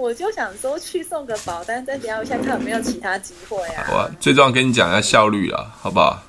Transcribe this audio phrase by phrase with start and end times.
[0.00, 3.84] 我就想说去送个保单，再聊一下看有没有其他机会啊。
[3.86, 6.22] 好啊，最重要跟你讲一下效率啊，好不好？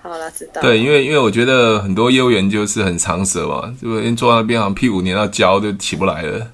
[0.00, 0.62] 好了，知道。
[0.62, 6.46] 对，因为因为我觉得很多业务员就是很长舌嘛，就坐在那边好像屁股粘到胶就起不来了。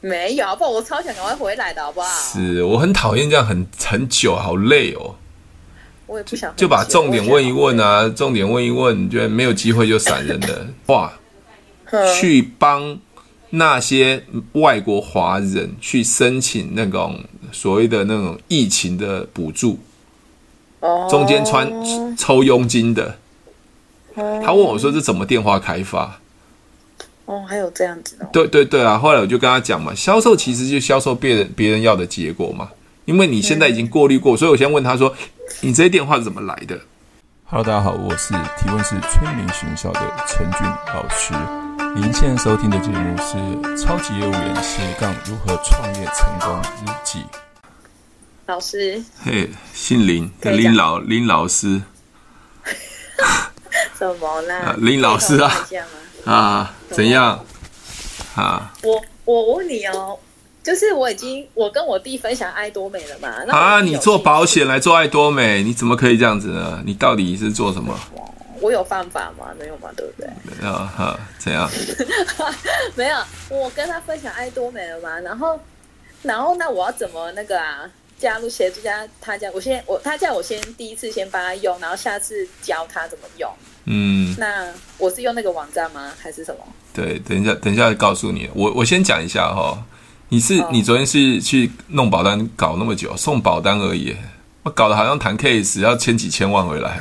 [0.00, 2.08] 没有，不，我超想赶快回来的，好不好？
[2.08, 5.14] 是我很讨厌这样很很久，好累哦。
[6.06, 10.66] 我也不想就，就把重点问一问啊，重点问一问，觉得没有机会就闪人了。
[10.86, 11.12] 哇，
[12.18, 12.98] 去帮
[13.56, 17.18] 那些外国华人去申请那种
[17.52, 19.78] 所谓的那种疫情的补助。
[21.08, 21.66] 中间穿
[22.16, 23.16] 抽佣金的，
[24.14, 26.20] 他问我说：“这怎么电话开发？”
[27.24, 28.28] 哦，还有这样子的。
[28.30, 28.98] 对对对啊！
[28.98, 32.68] 后来我就跟他讲嘛，销售其实就销售别人别人要的结果嘛。
[33.06, 35.14] 因为你现在已经过滤过，所以我先问他说
[35.62, 36.78] ：“你这些电话是怎么来的
[37.44, 41.63] ？”Hello，大家好，我是提问是催眠学校的陈俊老师。
[41.96, 43.36] 您现在收听的节目是
[43.80, 47.20] 《超级业务员斜杠如何创业成功日记》。
[48.46, 51.80] 老师，嘿，姓林的林老林老师，
[53.94, 54.74] 怎么啦？
[54.78, 55.66] 林老师啊，
[56.24, 57.44] 啊，怎样？
[58.34, 60.18] 啊，我我问你哦，
[60.64, 63.28] 就是我已经我跟我弟分享爱多美了嘛？
[63.56, 66.82] 啊，你做保险来做爱多美，你怎么可以这样子呢？
[66.84, 67.96] 你到底是做什么？
[68.64, 69.52] 我有犯法吗？
[69.58, 69.90] 没有吗？
[69.94, 70.26] 对不对？
[70.44, 71.68] 没有哈，怎样？
[72.96, 73.18] 没有，
[73.50, 75.20] 我跟他分享爱多美了嘛？
[75.20, 75.60] 然后，
[76.22, 77.90] 然后那我要怎么那个啊？
[78.16, 83.50] 加入协助家，他家我先我他叫我先第一次先帮他用，然后下次教他怎么用。
[83.84, 86.10] 嗯，那我是用那个网站吗？
[86.18, 86.64] 还是什么？
[86.94, 88.48] 对，等一下，等一下告诉你。
[88.54, 89.76] 我我先讲一下哈，
[90.30, 94.16] 你是、哦、你昨天是去弄保单搞那么久，送保单而已，
[94.62, 96.98] 我搞得好像谈 case 要签几千万回来，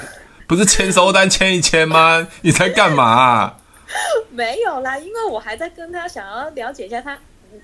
[0.54, 2.28] 不是签收单签一签吗？
[2.42, 3.58] 你在干嘛、啊？
[4.32, 7.18] 没有啦，因为我还在跟他想要了解一下他。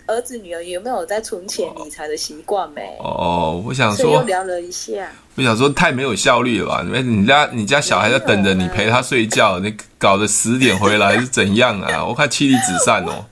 [0.06, 2.96] 儿子女儿有没有在存钱理财的习惯没？
[3.00, 5.12] 哦，我想说，又聊了一下。
[5.34, 6.84] 我想说，太没有效率了吧？
[7.02, 12.06] 你家你家小孩在等着你陪他睡觉，你搞得十点回来是怎样啊？
[12.06, 13.26] 我看妻离子散哦。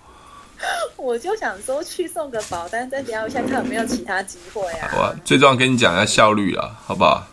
[0.96, 4.90] 我就想说去送个保单，再聊一下看有没有其他机会啊。
[4.92, 7.24] 好吧，最重要跟你讲一下效率了，好不好？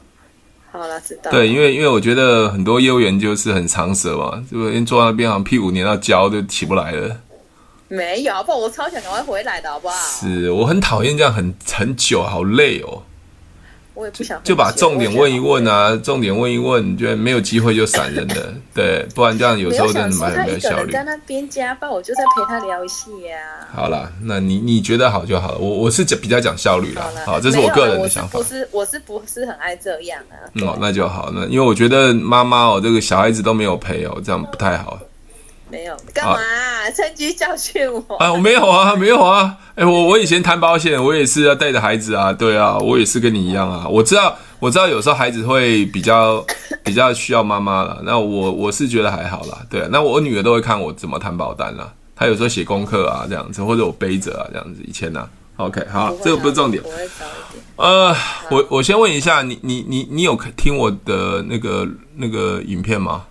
[0.77, 1.31] 好了，知道。
[1.31, 7.17] 对，因为因为我觉得很多业务员就是很长舌嘛，就坐在那边好像屁股粘到胶就起不来了。
[7.87, 9.95] 没有，不，我超想赶快回来的，好不好？
[9.95, 13.03] 是我很讨厌这样很很久，好累哦。
[13.95, 20.93] 我也不想就，就把重点问一问啊，重点问一问，觉得没有机会就闪人的， 对，不然这样有时候真的蛮没有效率。
[20.93, 23.39] 在那边加班，我就在陪他聊戏呀。
[23.73, 27.05] 好啦，那你你觉得好就好了，我我是讲比较讲效率啦。
[27.25, 28.39] 好，这是我个人的想法。
[28.39, 30.37] 不是，我是不是很爱这样啊？
[30.63, 34.99] 哦，那就好，那因为我觉得妈妈哦，这个小孩子都没有陪哦，这样不太好。
[35.75, 36.89] 没有干嘛、啊？
[36.95, 38.33] 趁机教训我啊！
[38.33, 39.57] 我没有啊，没有啊！
[39.75, 43.85] 哎，我我以前谈保险，我也是要带着孩子啊，对啊，我也是跟你一样啊。
[43.89, 46.45] 我知道，我知道，有时候孩子会比较
[46.85, 48.01] 比较需要妈妈了。
[48.05, 49.89] 那我我是觉得还好啦，对啊。
[49.91, 51.93] 那我女儿都会看我怎么谈保单啦。
[52.15, 54.81] 她有时候写功课啊，这样子，或者我背着啊，这样子。
[54.87, 55.21] 以前呢、
[55.57, 56.81] 啊，OK，好，这个不是重点。
[56.85, 57.65] 我会早一点。
[57.75, 58.15] 呃，
[58.53, 63.25] 我我先问一下，你你你你有听我的那个那个影片吗？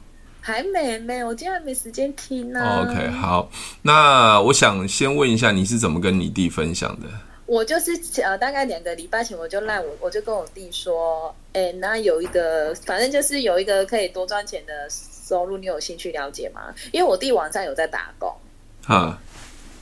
[0.45, 2.81] 还没没，我今天还没时间听呢、啊。
[2.81, 3.49] OK，好，
[3.81, 7.07] 那我想先问一下，你是怎么跟你弟分享的？
[7.45, 16.75] 我就是呃，大概两个礼拜前我就赖我，我就跟我弟说，哎，那有一个，反正就是有一个可以多赚钱的收入，你有兴趣了解吗？
[16.91, 18.29] 因为我弟晚上有在打工。
[18.85, 19.17] 哈。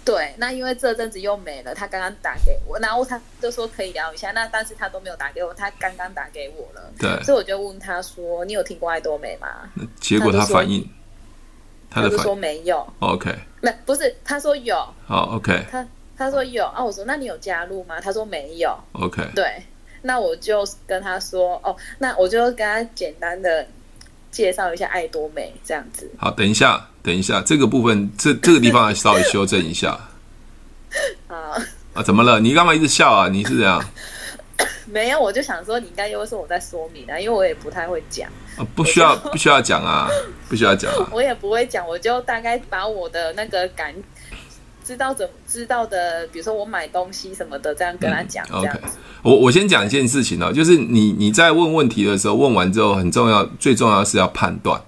[0.04, 9.48] 对，那因为这阵子又没了，他刚刚打给我，然后他就说可以聊一下，那但是他都没有打给我，他刚刚打给我了，对，所以我就问他说：“你有听过爱多美吗？”
[10.02, 10.90] 结果他反应，
[11.90, 12.86] 他就说没有。
[13.00, 13.32] OK，
[13.62, 14.76] 那不是，他说有。
[15.06, 15.88] 好，OK，他
[16.18, 18.02] 他说有啊，我说那你有加入吗？
[18.02, 18.76] 他说没有。
[18.94, 19.64] OK，对，
[20.02, 23.68] 那我就跟他说哦，那我就跟他简单的
[24.31, 26.09] 介绍一下爱多美这样子。
[26.18, 26.88] 好，等一下。
[27.03, 30.00] 等一下，这个部分这这个地方还 稍微修正一下。
[31.28, 31.58] 啊
[31.96, 32.40] 啊，怎么了？
[32.40, 33.28] 你干嘛一直笑啊？
[33.28, 33.84] 你是怎样？
[34.85, 38.29] 没有，我就想说，你应该又是我在说明啊，因为我也不太会讲。
[38.56, 40.08] 啊，不需要，不需要讲啊，
[40.47, 41.09] 不需要讲啊。
[41.11, 43.91] 我也不会讲，我就大概把我的那个感
[44.91, 48.46] 知道怎么知道的，比如说我买东西什么的，这样跟他讲。
[48.52, 48.79] 嗯、OK，
[49.23, 54.82] 我我先讲一件事情哦，就是你你在问问题的时候，问完之后很重要，最重要是要判断。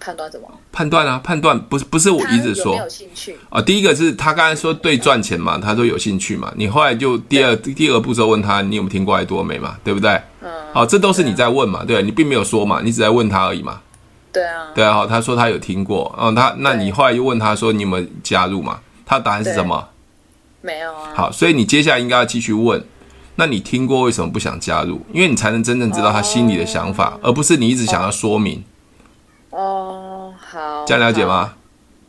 [0.00, 0.48] 判断什么？
[0.72, 2.72] 判断啊，判断不是不是我一直说。
[2.72, 3.62] 有没有兴趣啊？
[3.62, 6.52] 第一个是他刚才说对赚钱嘛，他说有兴趣嘛。
[6.56, 9.76] 你后来就第二第二步骤问他，你有没有听过爱多美嘛？
[9.84, 10.20] 对不对？
[10.40, 10.50] 嗯。
[10.72, 11.84] 好，这都是你在问嘛？
[11.84, 13.80] 对，你并没有说嘛，你只在问他而已嘛。
[14.32, 14.66] 对啊。
[14.74, 18.80] 对啊，好，他说他有听过，嗯，他那你后来又问他说你有没有加入嘛？
[19.12, 19.88] 他答案是什么？
[20.62, 21.12] 没有啊。
[21.14, 22.82] 好，所以你接下来应该要继续问。
[23.36, 25.00] 那你听过为什么不想加入？
[25.12, 28.62] 因为你才能真正知道他心里的想法，而不是你一直想要说明。
[29.50, 31.54] 哦，好，这样了解吗？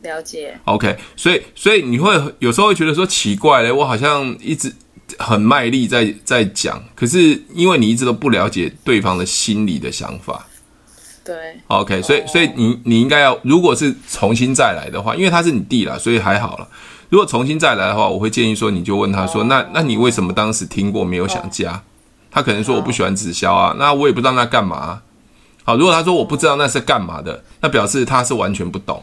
[0.02, 0.58] 了解。
[0.64, 4.74] OK，所以所以你会有时候会觉得说奇怪嘞，我好像一直
[5.18, 10.46] 很卖力在在讲，可是因为你一直都不了解对方的心里的想法。
[11.24, 11.34] 对。
[11.68, 16.68] OK，所以所以你你应该要，如果是重新再来的话，因为他是你弟啦，所以还好了。
[17.14, 21.80] 如果重新再来的话，我会建议说，你就问他说：“那那你为什么当时听过没有想加？”
[22.28, 25.00] 他可能说：“我不喜欢直销啊。”那我也不知道那干嘛。
[25.62, 29.00] 好，如果他说我不知道那是干嘛的，那表示他是完全不懂。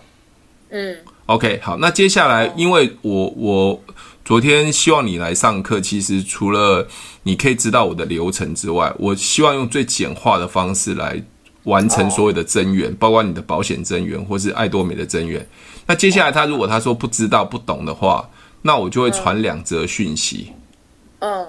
[0.72, 0.98] 嗯。
[1.28, 3.82] OK，好，那接下来，因为我我
[4.26, 6.86] 昨天希望你来上课，其实除了
[7.24, 11.24] 你可以知道我的流程之外，我希望用最简化的方式来
[11.64, 15.48] 完成所有的增员，包括你的保险增员或是爱多美的增员。
[15.92, 18.30] 那接下来他如果他说不知道不懂的话，
[18.62, 20.54] 那我就会传两则讯息。
[21.20, 21.46] 嗯，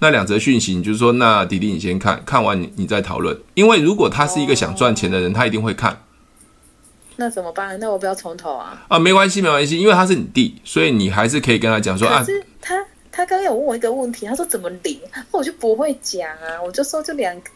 [0.00, 5.98] 那两则讯息，你就是说，那弟弟你先看看完你你再讨论，因为如果他是一个想赚钱的人，他一定会看。
[7.16, 7.80] 那怎么办？
[7.80, 8.84] 那我不要从头啊？
[8.88, 12.18] 啊，没关系没关系，因为他是你弟，所以你还是可以跟他讲说啊。
[12.18, 12.76] 可是他
[13.10, 15.00] 他刚刚有问我一个问题，他说怎么领，
[15.32, 17.48] 我就不会讲啊，我就说这两个。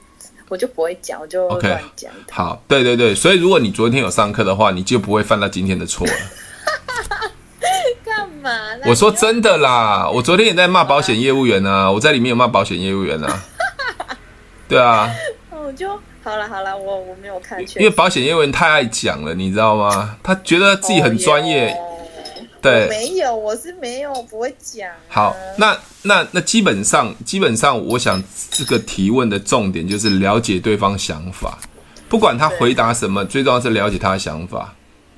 [0.51, 2.11] 我就不会讲，我就乱讲。
[2.11, 6.13] Okay, 好，对对对，所以如果你昨天有上课的话，你就不会犯到今天的错了。
[8.05, 8.51] 干嘛？
[8.85, 13.43] 我说真的啦，我昨天也在骂保险业务员啊，我在里面有骂保险业务员啊。
[14.69, 15.09] 对啊。
[15.51, 15.89] 我就
[16.25, 17.81] 好了好了，我我没有看全。
[17.81, 20.17] 因为保险业务员太爱讲了，你知道吗？
[20.21, 21.73] 他觉得自己很专业。
[22.61, 24.95] Oh, 对，没有，我是没有不会讲、啊。
[25.09, 31.59] 好，那那那基本上基本上，我想这个提问的重点就是了解对方想法，
[32.09, 34.75] 不管他回答什么，最重要是了解他的想法。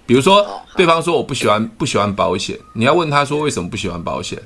[0.06, 0.46] 比如说，
[0.76, 4.40] 对方说我不喜欢不喜欢保险，你要问他说为什么不喜欢保险。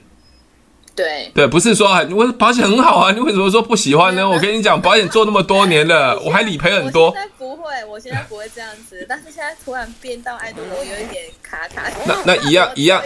[0.96, 4.26] 对对，不是说我保险很好啊，你为什么说不喜欢呢？
[4.26, 7.08] 我跟你讲，保险做那么多年了，我还理赔很多。
[7.08, 11.82] 我现在不会，我现在不会这样子，但是现在突然变到爱多美，我有一点卡卡。
[12.06, 13.02] 那那一样 一样，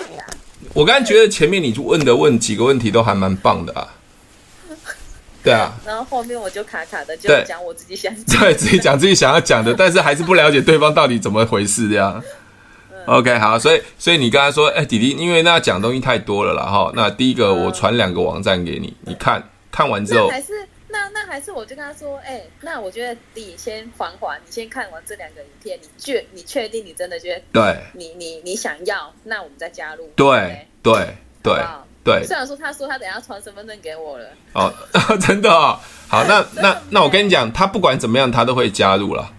[0.72, 3.88] 我刚才觉得前面你问的问几个问题都还蛮棒的啊。
[5.42, 5.72] 对啊。
[5.84, 12.22] 然后后面我就卡卡的，就讲我自己想讲，对，自己讲自己想要讲的，但是还是不了解对方到底怎么回事这样。
[13.06, 16.64] OK，好，所以所以你刚才说，哎、欸，弟弟，因为那讲东西太多了啦。
[16.64, 16.92] 哈。
[16.94, 20.52] 那第一个，我传两个网站给你，你看看完之后，还是
[20.88, 30.10] 那那还是我就跟他说，哎、欸，那我觉得你先缓缓，你先看完这两个影片，你确你确定你真的觉得对，你你你想要，那我们再加入。
[30.14, 31.54] 对对对
[32.04, 32.24] 对。
[32.24, 34.26] 虽然说他说他等下传身份证给我了。
[34.52, 34.72] 哦，
[35.20, 35.78] 真的哦。
[36.08, 39.32] 好，那 那那我跟你讲，他不管怎么样，他都会加入了。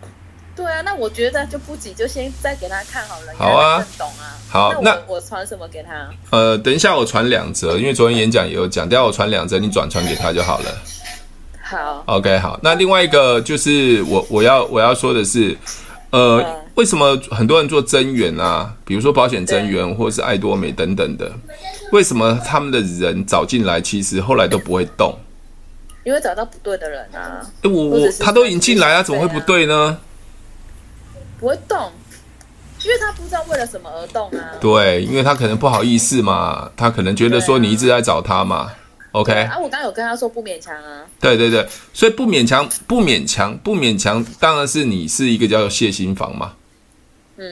[0.61, 3.33] 对啊，那我觉得就不急，就先再给他看好了。
[3.35, 4.37] 好啊，懂啊。
[4.47, 6.07] 好，那我我传什么给他？
[6.29, 10.65] 呃，等一下我传两则，因为昨天演讲也有讲，等下我传两则，你转传给他就好了。
[11.63, 12.03] 好。
[12.05, 12.59] OK，好。
[12.61, 15.57] 那另外一个就是我我要我要说的是，
[16.11, 18.71] 呃，嗯、为什么很多人做增员啊？
[18.85, 21.31] 比如说保险增员或者是爱多美等等的，
[21.91, 25.17] 为什么他们的人找进来，其实后来都不会动？
[26.03, 27.41] 因为找到不对的人啊。
[27.63, 29.97] 欸、我我他都已经进来啊，怎么会不对呢？
[31.41, 31.91] 不会动，
[32.85, 34.51] 因为他不知道为了什么而动啊。
[34.61, 38.55] 对，因为他可能不好意思嘛，他可能觉得说你一直在找他嘛。
[38.57, 38.77] 啊
[39.13, 39.33] OK。
[39.33, 41.03] 啊，我刚刚有跟他说不勉强啊。
[41.19, 46.53] 对对对，所以不勉强，不勉强，不勉强，当然是你是一个叫做谢心房嘛。
[47.35, 47.45] 嗯。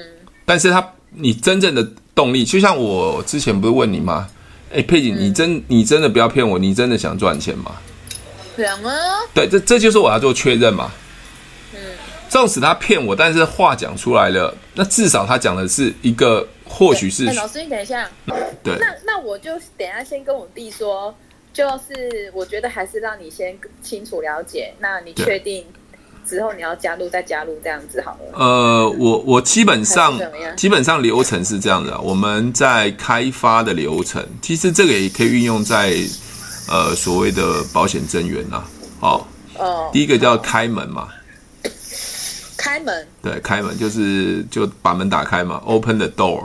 [0.46, 4.29] 但是他，你真正的动力，就像我之前不是问你吗？
[4.72, 7.72] 哎，佩锦，你真你真的不要骗我，你真的想赚钱吗？
[8.55, 8.93] 想啊。
[9.34, 10.91] 对，这这就是我要做确认嘛。
[12.29, 17.25] 纵使他骗我，但是话讲出来了，那至少他讲的是一个，或许是。
[17.33, 18.07] 老师，你等一下。
[18.63, 18.77] 对。
[18.79, 21.13] 那那我就等一下先跟我弟说，
[21.51, 25.65] 就是我觉得还是让你先清楚了解，那你确定
[26.24, 28.38] 之后你要加入再加入这样子好了。
[28.38, 30.17] 呃，我我基本上
[30.55, 35.95] 基本上流程是这样的，我们在开发的流程，其实这个也可以运用在
[36.69, 38.63] 呃所谓的保险增员呐。
[39.00, 39.27] 好。
[39.57, 39.89] 哦。
[39.91, 41.07] 第一个叫开门嘛。
[42.59, 46.43] 开门，对，开门就是就把门打开嘛，open the door。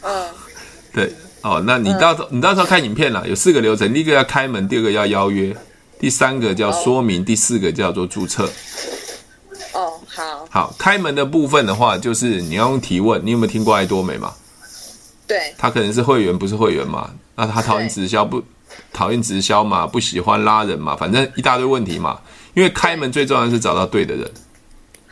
[0.00, 0.26] 嗯，
[0.94, 5.54] 对，哦，那你到时候、嗯、你到时候看影片了，有四个流程，第一个要开门，第二个要邀约，
[6.00, 8.48] 第三个叫说明，哦、第四个叫做注册。
[9.74, 10.48] 哦，好。
[10.50, 14.32] 好，开门的部分的话，就是你要用提问，你有没有听过爱多美嘛？
[15.26, 15.54] 对。
[15.58, 17.10] 他可能是会员，不是会员嘛？
[17.36, 18.42] 那他讨厌直销不？
[18.90, 19.86] 讨厌直销嘛？
[19.86, 20.96] 不喜欢拉人嘛？
[20.96, 22.18] 反正一大堆问题嘛。
[22.54, 24.30] 因为开门最重要的是找到对的人。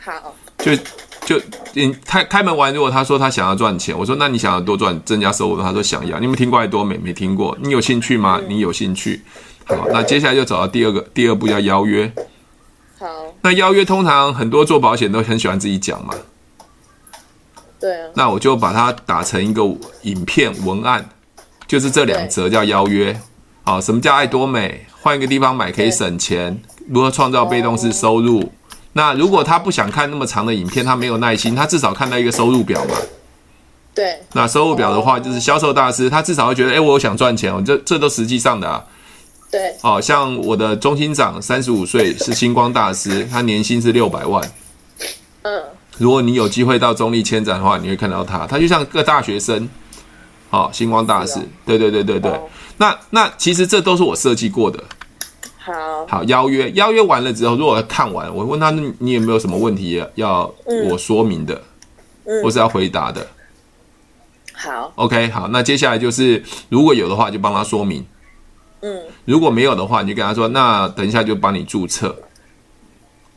[0.03, 0.75] 好，就
[1.23, 1.39] 就
[1.73, 6.17] 你开开门完，如果他说他想要赚钱，我说那你想要多赚增加收入，他说想要。
[6.17, 6.97] 你有没有听过爱多美？
[6.97, 7.55] 没听过？
[7.61, 8.41] 你有兴趣吗？
[8.47, 9.21] 你有兴趣？
[9.65, 12.11] 好，那接下来就走到第二个第二步，叫邀约。
[12.97, 13.07] 好，
[13.41, 16.15] 那邀约通常很多做保险都很喜欢自己讲嘛。
[17.79, 18.09] 对啊。
[18.15, 19.61] 那我就把它打成一个
[20.01, 21.07] 影片文案，
[21.67, 23.21] 就是这两则叫邀约。
[23.63, 24.87] 好，什么叫爱多美？
[24.99, 28.51] 换一个地方买可以省钱，如何创造被动式收入？
[28.93, 32.95] 那如果他不想看那么长的影片，他没有耐心，他至少看到一个收入表嘛。
[33.93, 34.19] 对。
[34.33, 38.83] 那收入表的话，就是销售大师，他至少会觉得，哎，我想赚钱哦，这这都实际上的啊。
[39.49, 39.75] 对。
[39.81, 44.51] 哦，像我的中心长，三十五岁，是星光大师，他年薪是六百万。
[45.43, 45.63] 嗯。
[45.97, 49.69] 如果你有机会到中立签展的话，你会看到他，他就像个大学生。
[50.49, 52.29] 哦，星光大师，对对对对对。
[52.75, 54.83] 那那其实这都是我设计过的。
[55.63, 60.51] 好，好，邀约邀约完了之后，如果看完，我问他，你有没有什么问题要
[60.89, 61.61] 我说明的，
[62.25, 63.27] 嗯，或是要回答的？
[64.53, 68.03] 好，OK，好，那接下来就是如果有的话，就帮他说明。
[68.81, 72.15] 嗯，如果没有的话，你就跟他说，那等一下就帮你注册。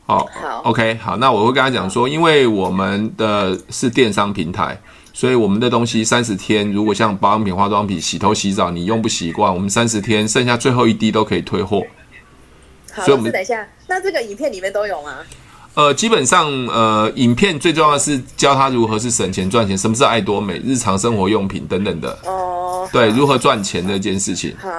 [0.07, 4.81] 好，好，OK，好，那我会跟他讲说，因为我们的是电商平台。
[5.13, 11.81] 所以我们的东西三十天，如果像保养品、化妆品、洗头、洗澡，你用不习惯，我们三十天剩下最后一滴都可以退货。
[12.95, 15.17] 好，所以我们等一下，那这个影片里面都有吗？
[15.73, 22.17] 呃，基本上，呃，影片最重要的是教他如何是省钱赚钱，什么是爱多美，日常生活用品等等的。
[22.23, 24.55] 哦，对，如何赚钱这件事情。
[24.57, 24.69] 好，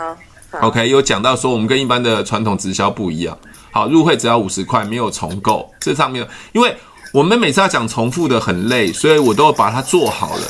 [0.58, 3.38] 好，OK，有讲到说我们跟一般的传统直销不一样。
[3.70, 6.74] 好，入会只要五十块，没有重购，这上面因为。
[7.12, 10.42] 我们每次要讲重复的很累，所以我都把它做好了。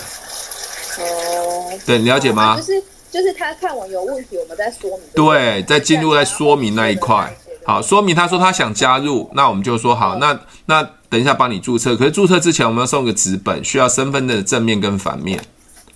[0.98, 2.56] 哦，对，你了解吗？
[2.56, 2.82] 就是
[3.12, 5.00] 就是他看完有问题，我们再说明。
[5.14, 7.32] 对，在进入在说明那一块。
[7.66, 11.96] 好，说明他说他想加入，那我们就说好，那那等一下帮你注册。
[11.96, 15.44] 可是注册之前我们要送个纸本，需要身份证的正面跟反面。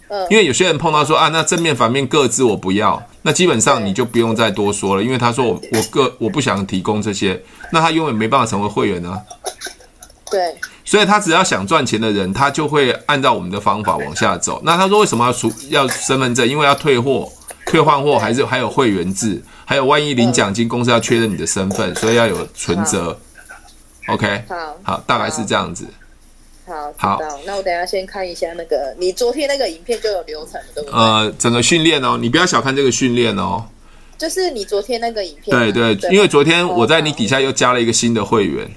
[0.09, 9.17] 嗯，因为有些人碰到说啊，那正面反面各自我不要，那基本上你就不用再多说了，因为他说我我个我不想提供这些，那他永远没办法成为会员啊。
[10.29, 14.61] 对，所以他只要想赚钱的人，他就会按照我们的方法往下走。
[14.65, 16.49] 那他说为什么要出要身份证？
[16.49, 17.29] 因为要退货、
[17.67, 23.17] 退换货，还是还有会员制，还有万一领奖金，公司要确认你的身份，所以要有存折。
[24.09, 25.87] OK，好，好，大概是这样子。
[26.67, 30.99] 好，好，那我等下先看一下那个你昨天那个影片就有流程，对不对？
[30.99, 33.65] 呃，整个训练哦，你不要小看这个训练哦。
[34.19, 38.69] 就是你昨天那个影片，对对，对，因为昨天我在你底下又加了一个新的会员。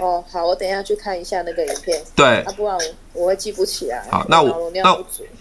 [0.00, 2.00] 哦，好，我等一下去看一下那个影片。
[2.16, 4.02] 对，啊，不然我我会记不起来。
[4.10, 4.82] 好，那我那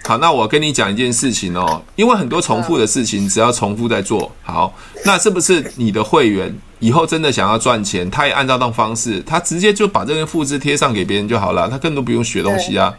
[0.04, 4.74] 好，那我跟你讲一件事情哦，因为很多重复的事情，只要重复在做好，
[5.06, 12.94] 那是不是你的会员以后真的想要赚钱，他也按照那种方式，他直接就把这个复制贴上给别人就好了，他更多不用学东西啊。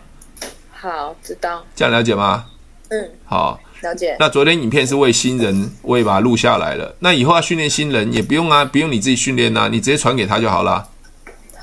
[0.70, 1.62] 好，知道。
[1.76, 2.46] 这样了解吗？
[2.88, 4.16] 嗯，好，了解。
[4.18, 6.94] 那昨天影片是为新人，我也把它录下来了。
[7.00, 10.88] 那以后要训练新人也不用啊，不用你自己训练啊，你直接传给他就好了。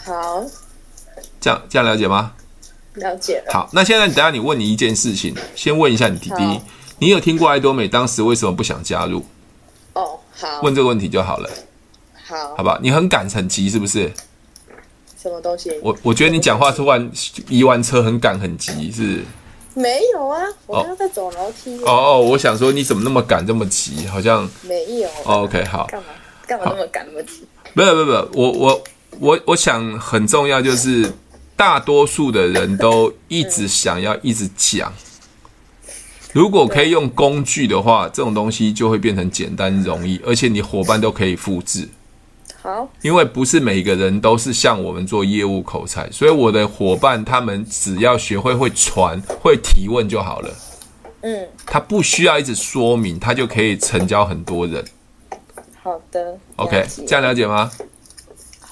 [0.08, 0.42] 好，
[1.42, 2.32] 这样这样了解吗？
[2.94, 3.52] 了解了。
[3.52, 6.62] 好，那现在等下你问你一件事情，先问一下你弟弟，
[6.98, 9.26] 你有听过爱多美当时为什么不想加入？
[9.92, 11.50] 哦，好，问这个问题就好了。
[12.26, 14.10] 好，好吧，你很赶很急是不是？
[15.22, 15.78] 什么东西？
[15.84, 17.12] 我我觉得你讲话突然
[17.50, 19.26] 移完车很赶很急是？
[19.74, 21.78] 没有啊，我刚刚在走楼梯。
[21.84, 24.08] 哦哦，我想说你怎么那么赶这么急？
[24.08, 25.10] 好像没有。
[25.26, 25.86] OK，好。
[25.88, 26.08] 干嘛？
[26.48, 27.46] 干嘛那么赶那么急？
[27.76, 28.84] 不不不，我我。
[29.20, 31.12] 我我想很重要，就是
[31.56, 34.94] 大多数的人都一直想要一直讲。
[36.34, 41.88] 如果可以用工具的话，这种东西就会变成简单容易，而且你伙伴都可以复制。
[42.62, 50.54] 好，因为不是每个人都是像我们做业务口才，所以我的伙伴他们只要学会会传、会提问就好了。
[51.22, 54.86] 嗯，他不需要一直说明，他就可以成交很多人。
[55.82, 57.72] 好的，OK，这样了解吗？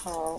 [0.05, 0.37] 好，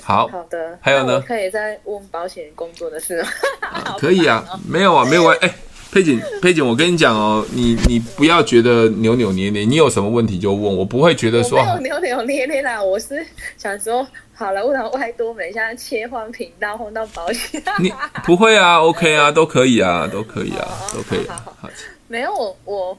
[0.00, 1.20] 好好的，还有呢？
[1.26, 3.28] 可以再问保险工作的事吗？
[3.60, 5.36] 啊 可以啊，没有啊，没有啊。
[5.40, 5.52] 哎，
[5.90, 12.80] 佩锦，佩锦，我跟你讲哦，你你不要觉得扭扭捏捏，你有什么问题就问，我不会觉得说没有扭扭捏捏啦。
[12.80, 13.26] 我是
[13.58, 17.92] 想说，好了，问到外多美，现在切换频道换到保险，你
[18.24, 21.26] 不会啊？OK 啊，都可以啊，都可以啊，都可以。
[21.26, 21.68] 好，好，
[22.06, 22.98] 没有我我，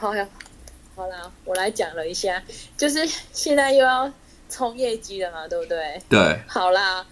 [0.00, 0.26] 好呀。
[0.96, 2.42] 好啦，我来讲了一下，
[2.76, 4.10] 就是现在又要
[4.48, 6.00] 冲业绩了嘛，对不对？
[6.08, 6.40] 对。
[6.46, 7.04] 好啦，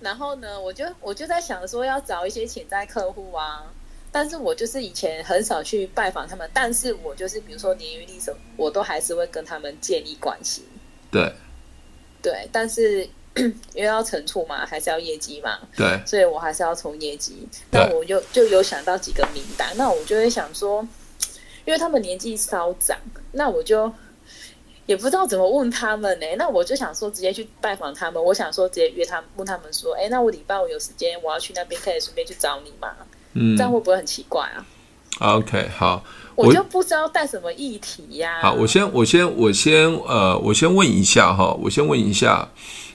[0.00, 3.64] 然后呢，我就我就在想说要找一些潜在客户啊，
[4.10, 10.64] 但是我就是以前很少去拜访他们，但是我就是比如说年运历史，我都还是会跟他们建立关系。
[11.10, 11.32] 对。
[12.22, 13.08] 对，但是
[13.74, 17.48] 因为要惩处嘛，还是要业绩嘛，对，所以我还是要冲业绩。
[17.70, 20.86] 那我就就有想到几个名单，那我就会想说，
[21.70, 22.98] 因为他们年纪稍长，
[23.30, 23.90] 那我就
[24.86, 26.34] 也不知道怎么问他们呢、欸。
[26.34, 28.20] 那我就想说，直接去拜访他们。
[28.20, 32.88] 我想说，直接约他们，问他们说，哎、欸，那我礼拜五有时间，我要去那边，可以顺便去找你吗？
[33.34, 34.66] 嗯，这样会不会很奇怪啊
[35.20, 36.02] ？OK，好。
[36.34, 38.42] 我就不知道带什么议题呀、啊。
[38.42, 42.50] 好，我先，我先，我先，呃，我先问一下哈，我先问一下，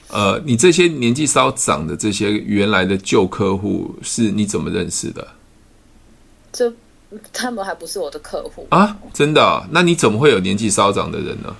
[0.08, 5.26] 呃，你这些年纪稍长的这些原来的旧客户是你怎么认识的？
[6.52, 6.70] 这
[7.32, 8.96] 他们还不是我的客户啊？
[9.12, 9.64] 真的、哦？
[9.70, 11.54] 那你怎么会有年纪稍长的人呢？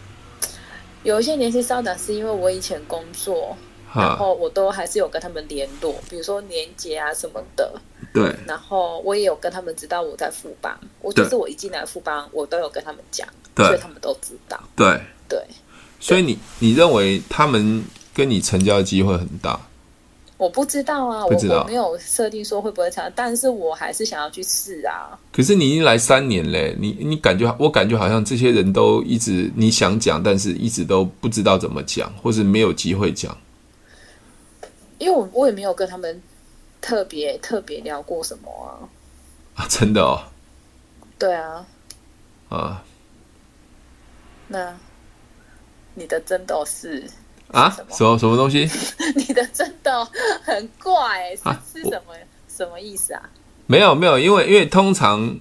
[1.03, 3.57] 有一些年纪稍长是因为我以前工作，
[3.95, 7.73] 然后我都还是有跟他们联络，比如说年节啊什么的。
[8.13, 14.59] 对，然后我也有跟他们知道我在富邦，我就是我一进来富邦，我都有跟他们讲，对，所以他们都知道。
[14.75, 15.41] 对对，
[16.01, 19.61] 所以你你认为他们跟你成交的机会很大？
[20.37, 25.19] 我不知道啊，不知道，我我没有设定说会不会成，但是我还是想要去试啊。
[25.33, 33.37] 可是你已经来三年嘞，你你感觉我感觉好像这些人都一直你想讲，但是一直都不知道怎么讲，或是没有机会讲。
[34.99, 36.23] 因为我我也没有跟他们。
[36.79, 38.79] 特别特别聊过什么啊？
[39.57, 40.23] 啊，真的哦。
[41.19, 41.67] 对啊。
[42.49, 42.85] 啊。
[44.47, 44.73] 那
[45.95, 47.03] 你的真的是
[47.53, 47.71] 啊？
[47.91, 48.69] 什么什么东西？
[49.17, 50.05] 你的真的
[50.45, 52.15] 很怪，是是什么
[52.49, 53.23] 什么意思啊？
[53.67, 55.39] 没有没有，因为因为通常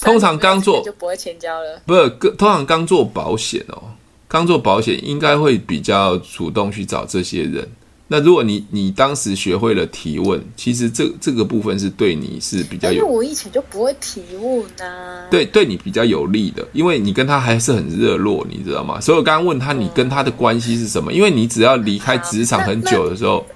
[0.00, 1.80] 通常刚做就不会前交了。
[1.86, 3.94] 不是，通常刚做保险哦，
[4.28, 7.68] 刚做保险应该会比较主动去找这些人。
[8.12, 15.28] 那如果你你当时学会了提问，其实这这个部分是对你是比较有，因为我以前就不会提问啊。
[15.30, 19.00] 对，对你比较有利的，因为你跟他还是很热络，你知道吗？
[19.00, 21.12] 所以我刚刚问他，你跟他的关系是什么？
[21.12, 23.46] 嗯、因为你只要离开职场很久的时候，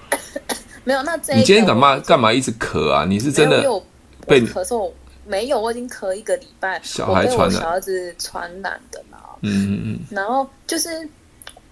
[0.85, 3.05] 没有那这你今天干嘛干嘛一直咳啊？
[3.05, 3.61] 你是真的
[4.25, 4.89] 被咳嗽？
[5.27, 9.19] 没有，我已经咳一个礼拜，小孩传染，小孩子传染的嘛。
[9.43, 10.89] 嗯嗯嗯，然后就是。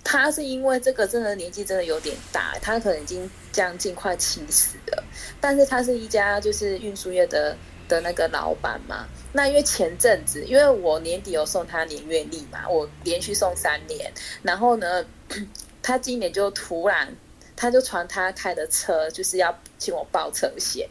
[0.04, 5.04] 他是因为这个真的年纪真的有点大，他可能已经将近快七十了，
[5.40, 7.56] 但是他是一家就是运输业的
[7.88, 9.06] 的那个老板嘛。
[9.32, 14.12] 那因为前阵子，因为我年底有送他年月历嘛，我连续送三年，
[14.42, 15.04] 然后呢，
[15.80, 17.14] 他今年就突然
[17.54, 20.88] 他就传他开的车就是要请我报车险，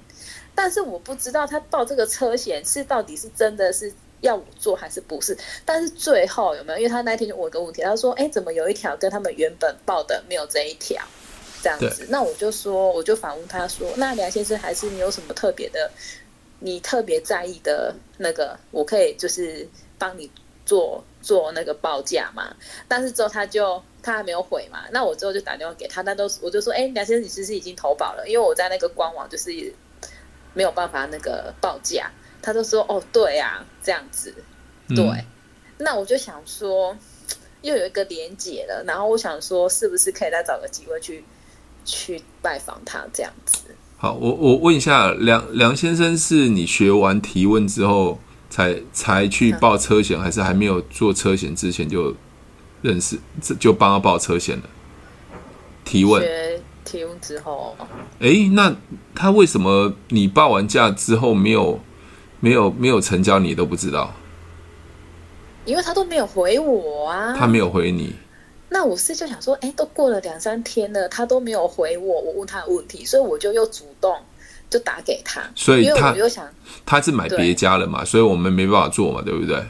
[0.56, 3.94] 但是我不知道他报这个车险是到底是真的是。
[4.22, 5.38] 要我做还是不是？
[5.66, 6.80] 但是最后有没有？
[6.80, 11.04] 因为他那天就问个问题，他说：“哎，怎么有一条跟他们原本报的没有这一条？
[11.64, 15.92] 这样子？”那我就说，我就反问他说：“那梁先生，还是你有什么特别的？
[16.60, 20.30] 你特别在意的那个，我可以就是帮你
[20.66, 22.56] 做做那个报价嘛？”
[22.88, 24.84] 但是之后他就他还没有回嘛。
[24.92, 28.26] 那我之后就打电话给他，他都我就说：“哎，梁先生，你是不是已经投保了？
[28.28, 29.52] 因为我在那个官网就是
[30.54, 34.34] 没有办法那个报价。”他就说：“哦，对啊，这样子，
[34.90, 35.06] 对。
[35.06, 35.26] 嗯、
[35.78, 36.98] 那我就想说，
[37.62, 38.84] 又有一个连结了。
[38.86, 41.24] 然后我想说，是不是可以再找个机会去
[41.86, 43.60] 去拜访他这样子？”
[43.98, 48.18] 好，我我问一下，梁梁先生，是你学完提问之后
[48.50, 52.16] 才才去报车险，还是还没有做车险之前就
[52.82, 53.20] 认识，
[53.60, 54.64] 就帮他报车险了？
[55.86, 57.78] 提问，学提问之后，
[58.20, 58.76] 哎，那
[59.14, 61.80] 他为什么你报完价之后没有？
[62.42, 64.14] 没有没有成交，你都不知道，
[65.64, 67.34] 因为他都没有回我啊。
[67.38, 68.14] 他没有回你，
[68.68, 74.16] 那我是就想说，哎，都过了两三天了，他都没有回我，我问他的问题，所以我就又主动
[74.70, 75.42] 就打给他。
[75.56, 76.46] 所以他，因为我又想，
[76.86, 79.64] 他是买别家了嘛，所以我们没办法做嘛，对不对？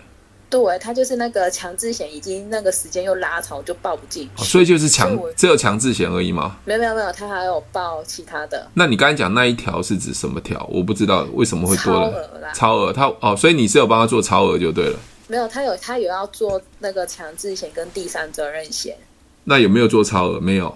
[0.51, 4.43] 对，他就是那个强制险，已经那个时间又拉长，就报不进去。
[4.43, 6.57] 哦，所以就是强，只有强制险而已吗？
[6.65, 8.67] 没有没有没有，他还有报其他的。
[8.73, 10.67] 那你刚才讲那一条是指什么条？
[10.69, 12.11] 我不知道为什么会多了。
[12.11, 14.99] 超额啦，超额，他哦，所以你是有帮他做超额就对了。
[15.29, 18.97] 没有，他有他有要做那个强制险跟第三责任险。
[19.45, 20.39] 那有没有做超额？
[20.41, 20.75] 没有。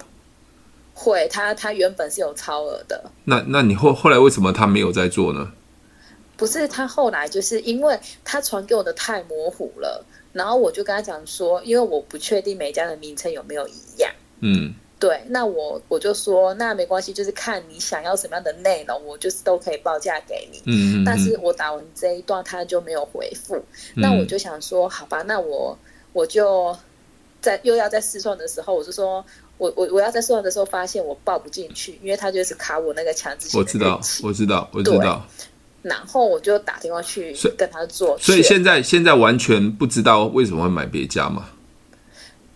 [0.94, 3.12] 会，他他原本是有超额的。
[3.26, 5.52] 那那你后后来为什么他没有在做呢？
[6.38, 10.06] 不是，他后来就是因为他传给我的太模糊了。
[10.34, 14.12] 然后我就跟他讲说，因为我不确定每家的名称有没有一样。
[14.42, 20.60] 嗯，对，那我我就说，那没关系，就是看你想要什么样的内容，我就是都可以报价给你。
[20.66, 23.56] 嗯，嗯，嗯，但是我打完这一段，他就没有回复。
[23.96, 25.78] 嗯，那我就想说，好吧，那我
[26.12, 26.76] 我就
[27.40, 29.26] 在又要在试算的时候，我就说
[29.58, 33.58] 我我我要在试算的时候发现我报不进去，因为他就是卡我那个强制性。
[33.58, 35.26] 我知道，我知道，我知道。
[35.86, 41.46] 然后我就打电话去跟他做，所以现在现在完全不知道为什么会买别家嘛？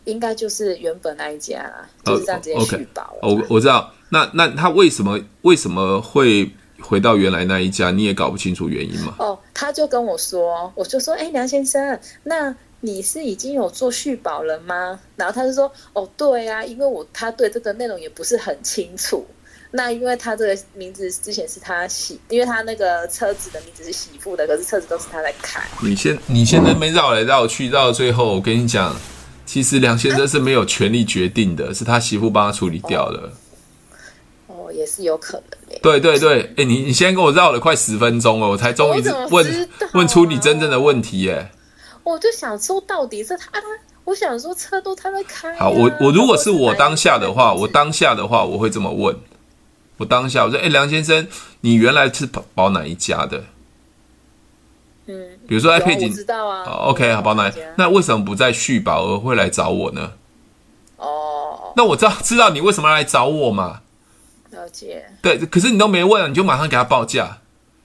[0.05, 3.19] 应该就是原本那一家啦，就是这样直接续保了。
[3.21, 6.49] 我我知道，那那他为什么为什么会
[6.81, 7.91] 回到原来那一家？
[7.91, 9.13] 你也搞不清楚原因吗？
[9.19, 14.99] 哦，他就跟我说，我就说，哎，梁先生，那你是已经有做续保了吗？
[15.15, 19.23] 然后他就说，哦，对啊，因为我他对这个内容也不是很清楚。
[19.71, 25.61] 那因为他这个名字之前是他媳，因为他那个车子的名字是媳妇的，可是车子都是他在开。
[25.83, 28.95] 你现你现在没绕来绕去，绕到最后，我跟你讲，
[29.45, 33.31] 其实梁先生是没有权利决定的，是他媳妇帮他处理掉的。
[34.47, 35.79] 哦，哦，也是有可能。
[35.83, 41.47] 对对对，哎，你你先跟我绕了快十分钟了，我才终于问、啊、问出你真正的问题，耶。
[42.03, 43.61] 我就想说，到底是他，
[44.03, 45.59] 我想说车都他在开、啊。
[45.59, 49.15] 好，我我如果是我当下的话，我当下的话，我会这么问。
[49.99, 51.27] 我当下我说：“哎、欸，梁先生，
[51.61, 53.43] 你原来是保保哪一家的？
[55.05, 56.63] 嗯，比如说哎，佩锦，知道啊。
[56.65, 57.61] 哦、OK，好，保哪一家？
[57.77, 60.13] 那为什么不再续保而会来找我呢？
[60.97, 63.81] 哦，那我知道知道你为什么要来找我嘛？
[64.51, 65.05] 了解。
[65.21, 67.39] 对，可是你都没问，你就马上给他报价，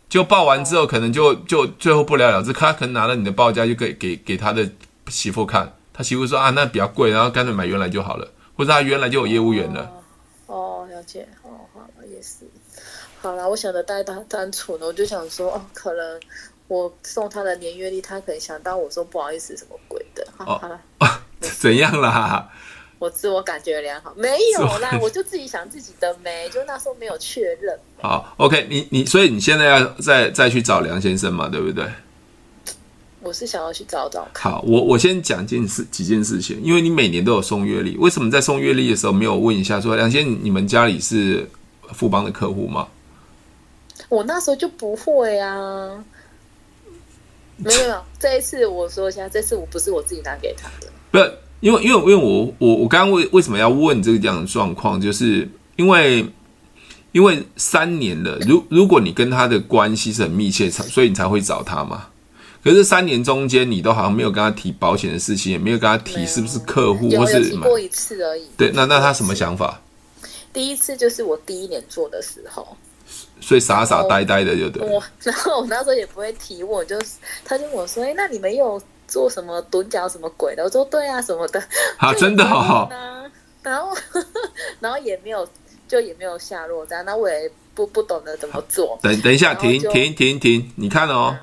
[0.08, 2.52] 就报完之后，可能就就最后不了了之。
[2.52, 4.70] 他可能拿了你的报价，就给给给他的
[5.08, 9.90] 媳妇看，他媳妇说啊，那比较贵，然后干脆买原来就好了，或者他原来就有业务员了。
[10.46, 11.26] 哦，哦，了解。
[12.24, 12.80] 哦。”也是，
[13.20, 16.20] 好了，我想的太单单纯了，我就想说，哦，可能
[16.68, 21.08] 我送他的年月历，他可能想到我说不好意思，什么鬼的，好了，哦，
[21.40, 22.48] 怎样啦？
[23.00, 27.78] 我自我感觉良好，没有啦，我就自己想自己的没，就那时候没有确认。
[28.00, 31.84] 好，OK，你你，所以你现在要再再去找梁先生嘛，对不对？
[33.20, 34.52] 我是想要去找找看。
[34.52, 41.48] 好，我我先讲件事几件事情，因为你每年都有送月历，为什么在送月历的时候没有问一下说梁先生，你们家里是？
[41.92, 42.88] 富邦的客户吗？
[44.08, 46.04] 我那时候就不会啊，
[47.56, 48.02] 没有没有。
[48.18, 56.26] 这一次我说一下，这次我不是我自己拿给他的，不是因为因为因为我我我刚刚为为什么要问这个这样的状况，就是因为
[57.12, 62.08] 因为三年了，如如果你跟他的关系是很密切，所以你才会找他嘛。
[62.62, 68.46] 可是三年中间，你都好像没有跟他提保险的事情，也没有跟他提是不是客户，或是提过一次而已。
[68.56, 69.80] 对，那那他什么想法？
[70.54, 72.66] 第一次就是我第一年做的时候，
[73.40, 74.82] 所以傻傻呆呆的就对。
[74.88, 76.96] 我 然后我那时候也不会提问，就
[77.44, 81.62] 他就问我说：“哎、欸，那你没有做什么趸脚什么鬼的？”我说：“对啊，什么的。”
[81.98, 82.88] 啊， 真的好。
[83.62, 83.96] 然后
[84.80, 85.46] 然后也没有，
[85.88, 87.04] 就也没有下落这样。
[87.04, 88.98] 那我也不不懂得怎么做。
[89.02, 91.36] 等等一下，停停停停，你看哦。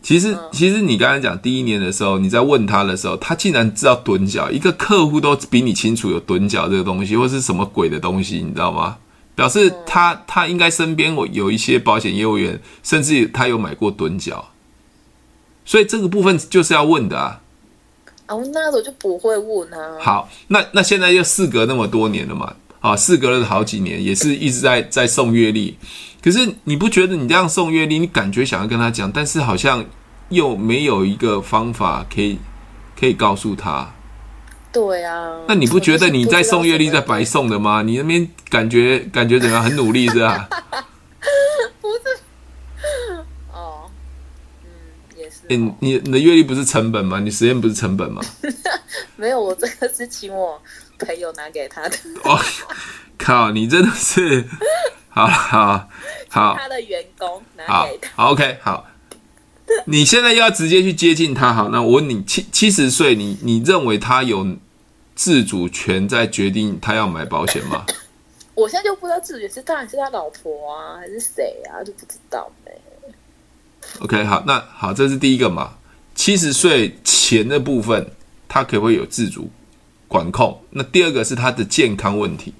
[0.00, 8.96] 嗯其实，其实你刚才讲第一年的时候，你在问他的时候，他竟然知道趸缴，一个客户都比你清楚有趸缴这个东西，或是什么鬼的东西，你知道吗？
[9.36, 14.50] 表示他他应该身边我有一些保险业务员，甚至他有买过趸缴，
[15.64, 17.40] 所以这个部分就是要问的啊。
[18.28, 19.96] 哦，那时候就不会问啊。
[20.00, 22.54] 好，那那现在又事隔那么多年了嘛？
[22.80, 25.76] 啊，事隔了好几年，也是一直在在送阅历。
[26.22, 29.84] 可是你不觉得你这样送阅历，你感觉想要跟他讲，但是好像
[30.30, 32.38] 又没有一个方法可以
[32.98, 33.92] 可以告诉他。
[34.72, 35.30] 对啊。
[35.48, 37.82] 那你不觉得你在送阅历在白送的吗？
[37.82, 39.64] 你那边感觉感觉怎么样？
[39.64, 40.48] 很努力是吧？
[41.80, 42.22] 不是。
[43.52, 43.90] 哦。
[44.62, 44.70] 嗯，
[45.18, 45.40] 也是。
[45.48, 47.18] 欸，你你的阅历不是成本吗？
[47.20, 48.22] 你实验不是成本吗？
[49.16, 50.60] 没有，我这个是请我
[51.00, 51.96] 朋友拿给他的。
[52.24, 52.38] 哦，
[53.18, 53.50] 靠！
[53.50, 54.46] 你真的是。
[55.08, 55.88] 好 好
[56.28, 58.10] 好，他的员工拿给他。
[58.14, 58.86] 好，OK，好。
[59.86, 64.56] 你现在要直接去接近他，好，那我问你，七七十岁，你你认为他有
[65.14, 67.84] 自主权在决定他要买保险吗？
[68.54, 72.72] 我现在就不知道自主权是当然是他老婆啊，还是谁啊，就不知道呗。
[74.00, 75.74] OK，好，那好，这是第一个嘛。
[76.14, 78.12] 七十岁前的部分，
[78.48, 79.50] 他可不可以有自主
[80.10, 80.60] 管控？
[80.70, 82.52] 那第二个是他的健康问题，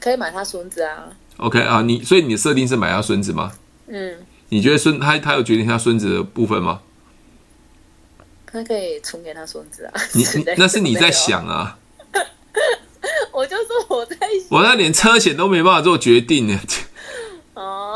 [0.00, 1.08] 可以买他孙子啊。
[1.36, 3.52] OK 啊，你所以你的设定是买他孙子吗？
[3.86, 4.16] 嗯，
[4.48, 6.80] 你觉得孙他他有决定他孙子的部分吗？
[8.46, 9.92] 他可以存给他孙子啊。
[10.14, 11.78] 你 你那是你在想啊。
[13.30, 16.58] 我就说我在想，我那连车险都没办法做决定呢。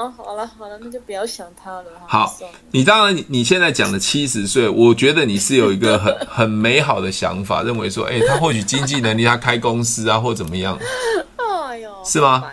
[0.00, 1.84] 哦，好了好了，那就不要想他了。
[2.06, 2.34] 好，
[2.70, 10.78] 你当然你你现在讲的七十岁，我觉得你是有一个很 很美好的想法，认为说，哎、欸，他或许经济能力，他开公司啊，或怎么样。
[11.36, 12.50] 哎呦，是吗？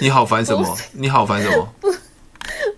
[0.00, 0.76] 你好烦什么？
[0.90, 1.68] 你好烦什么？
[1.80, 1.94] 不，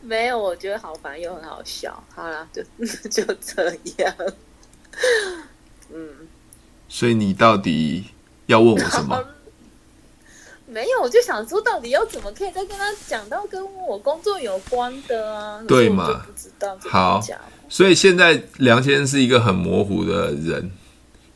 [0.03, 2.05] 没有，我觉得好烦又很好笑。
[2.15, 2.63] 好了，就
[3.09, 3.65] 就这
[3.97, 4.15] 样。
[5.91, 6.29] 嗯，
[6.89, 8.05] 所以你到底
[8.45, 9.25] 要问我什么？
[10.77, 15.65] 没有，我就想说，到底要怎么可以再跟他讲到跟我工作有关的啊？
[15.67, 16.23] 对嘛？
[16.27, 16.77] 不知道。
[16.81, 17.19] 好，
[17.67, 20.71] 所以现在梁先生是一个很模糊的人。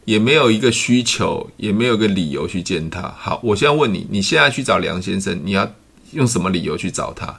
[0.07, 3.03] 也没有一个需求，也没有一个理由去见他。
[3.03, 5.71] 好，我现在问你，你现在去找梁先生，你要
[6.13, 7.39] 用什么理由去找他？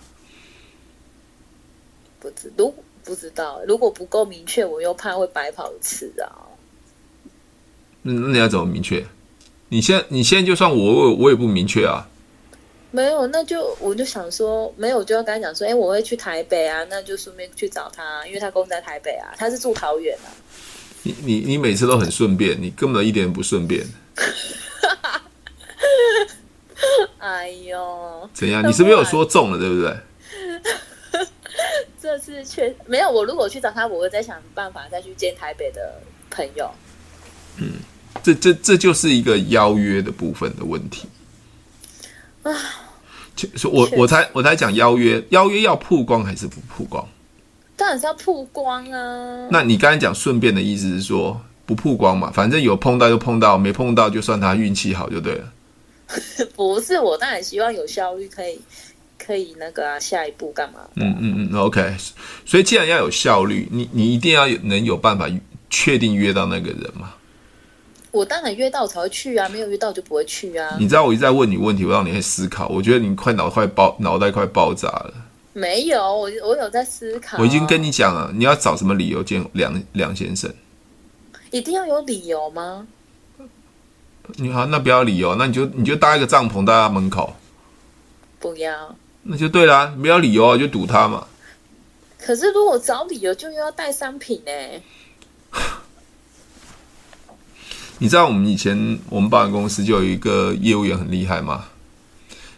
[2.19, 6.31] 不知如不知道，如果不够明确，我又怕会白跑一次啊。
[8.03, 9.05] 那那你要怎么明确？
[9.73, 12.05] 你现在你现在就算我我我也不明确啊。
[12.91, 20.27] 没有，那就我就想说，没有我就要跟他讲说，哎，我会去台北啊，那就顺便去找他，因为他公在台北啊，他是住桃园啊。
[21.03, 23.87] 你你你每次都很顺便，你根本一点不顺便。
[27.19, 28.67] 哎呦，怎样？
[28.67, 29.95] 你是不是有说中了，对不对？
[32.01, 33.09] 这次确没有。
[33.09, 35.93] 我如果去找他，我会再想办法再去见台北的
[36.29, 36.69] 朋友。
[37.55, 37.75] 嗯，
[38.23, 41.07] 这这这就是一个邀约的部分的问题。
[42.43, 42.51] 啊，
[43.35, 47.07] 就我我才我才讲邀约，邀约要曝光还是不曝光？
[47.75, 49.47] 当然是要曝光啊。
[49.49, 52.31] 那你刚才讲顺便的意思是说不曝光嘛？
[52.31, 55.53] 反正有碰到就碰到，没碰到就算他运气好就对了。
[56.55, 58.59] 不是，我当然希望有效率，可以
[59.17, 60.81] 可以那个啊，下一步干嘛？
[60.95, 61.95] 嗯嗯嗯，OK。
[62.45, 65.29] 所以既然要有效率，你你一定要有能有办法
[65.69, 67.13] 确定约到那个人嘛？
[68.11, 70.75] 我当然约到才会去啊，没有约到就不会去啊。
[70.79, 72.67] 你知道我一直在问你问题，我让你会思考。
[72.67, 75.13] 我觉得你快脑快爆，脑袋快爆炸了。
[75.53, 77.37] 没有，我我有在思考。
[77.39, 80.53] 我已经跟你讲了，你要找什么理由见梁梁先生？
[81.51, 82.87] 一定要有理由吗？
[84.35, 87.33] 你好，那不要理由，那你就你就搭一个帐篷，搭在门口。
[88.39, 88.95] 不要。
[89.23, 91.27] 那就对啦，没有理由啊就堵他嘛。
[92.17, 94.51] 可是如果找理由，就又要带商品呢。
[98.01, 101.65] 你知道我们以前我们保险公司就有一个业务员很厉害吗？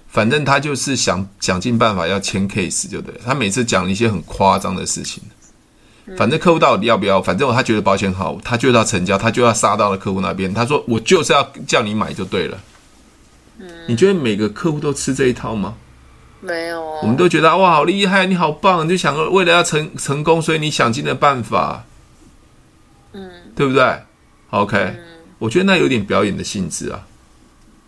[0.07, 3.13] 反正他就是想想尽办法要签 case 就对。
[3.25, 5.21] 他每次讲一些很夸张的事情，
[6.15, 7.21] 反正客户到底要不要？
[7.21, 10.53] 反正他觉得保险好，他就要成交，他就要杀到了客户那边。
[10.53, 12.57] 他说我就是要叫你买就对了。
[13.85, 15.75] 你觉得每个客户都吃这一套吗？
[16.39, 16.81] 没有。
[17.01, 21.83] 我们都觉得哇，好厉害，你好棒，就想为了要成成功，所以你想尽了办法。
[23.11, 23.99] 嗯，对不对
[24.51, 24.95] ？OK。
[25.43, 27.05] 我觉得那有点表演的性质啊。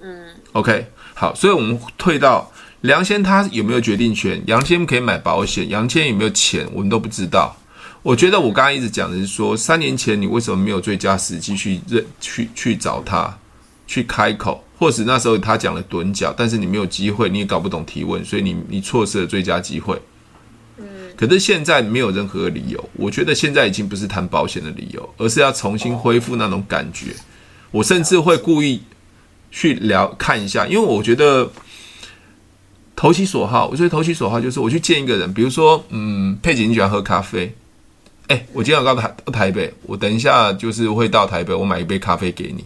[0.01, 4.43] 嗯，OK，好，所以我们退到梁先他有没有决定权？
[4.45, 6.67] 杨先可以买保险，杨先有没有钱？
[6.73, 7.55] 我们都不知道。
[8.03, 13.33] 我觉得我刚刚一直讲的是说，三年前你为什么没有最佳时机去认去去找他
[13.87, 19.97] 去开口，或是那时候他讲了趸脚，但是你没有机会，你也搞不懂提问，所以你你错失了最佳机会。
[21.15, 27.15] 可是现在没有任何理由，我觉得现在已经不是谈保险的理由，而是要重新恢复那种感觉。
[27.75, 28.81] 我甚至会故意
[29.51, 31.51] 去聊看一下，因为我觉得
[32.95, 33.67] 投其所好。
[33.67, 37.53] 我觉得投其所好就是我去见一个人，比如说，嗯，佩姐你喜欢喝咖啡，
[38.27, 42.63] 哎，我今天要到台到台北，我等一下就是会到台北，我买一杯咖啡给你。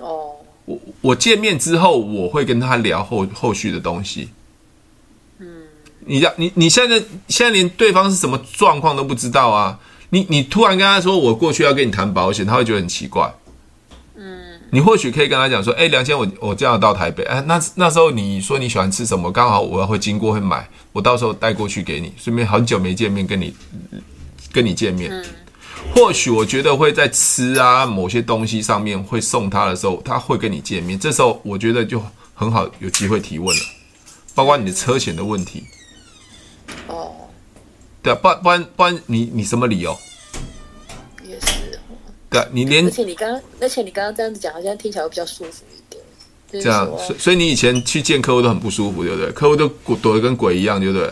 [0.00, 0.32] 哦，
[0.64, 4.30] 我我见面之后，我会跟他聊后后续的东西。
[5.38, 5.46] 嗯，
[6.06, 9.78] 你你你现在现在连对方是什么状况都不知道啊？
[10.10, 13.32] 你你突然跟他说我过去要跟你谈保险，他会觉得很奇怪。
[14.70, 19.32] 你或许可以跟他讲说：“哎，梁先，我我这样到台北，哎，那那时候你说你喜欢吃什么？
[19.32, 23.54] 刚好我要会经过会买，我到时候带过去给你，顺便很久没见面，跟你
[24.52, 25.24] 跟你见面。
[25.94, 30.98] 或许我觉得会在吃啊某些东西上面会送他的时候，他会跟你见面。
[30.98, 32.02] 这时候我觉得就
[32.34, 33.62] 很好，有机会提问了，
[34.34, 35.64] 包括你的车险的问题。
[36.88, 37.12] 哦，
[38.02, 39.96] 对啊，不然不然不然你你什么理由？”
[42.30, 46.02] 对，你连而且你刚刚，而且你刚刚这样子讲，好像听起来会比较舒服一点。
[46.50, 49.30] 就是、这样，所以所以你以前去见客户都很不舒服，对不对？
[49.32, 51.10] 客户都躲得跟鬼一样，对不对？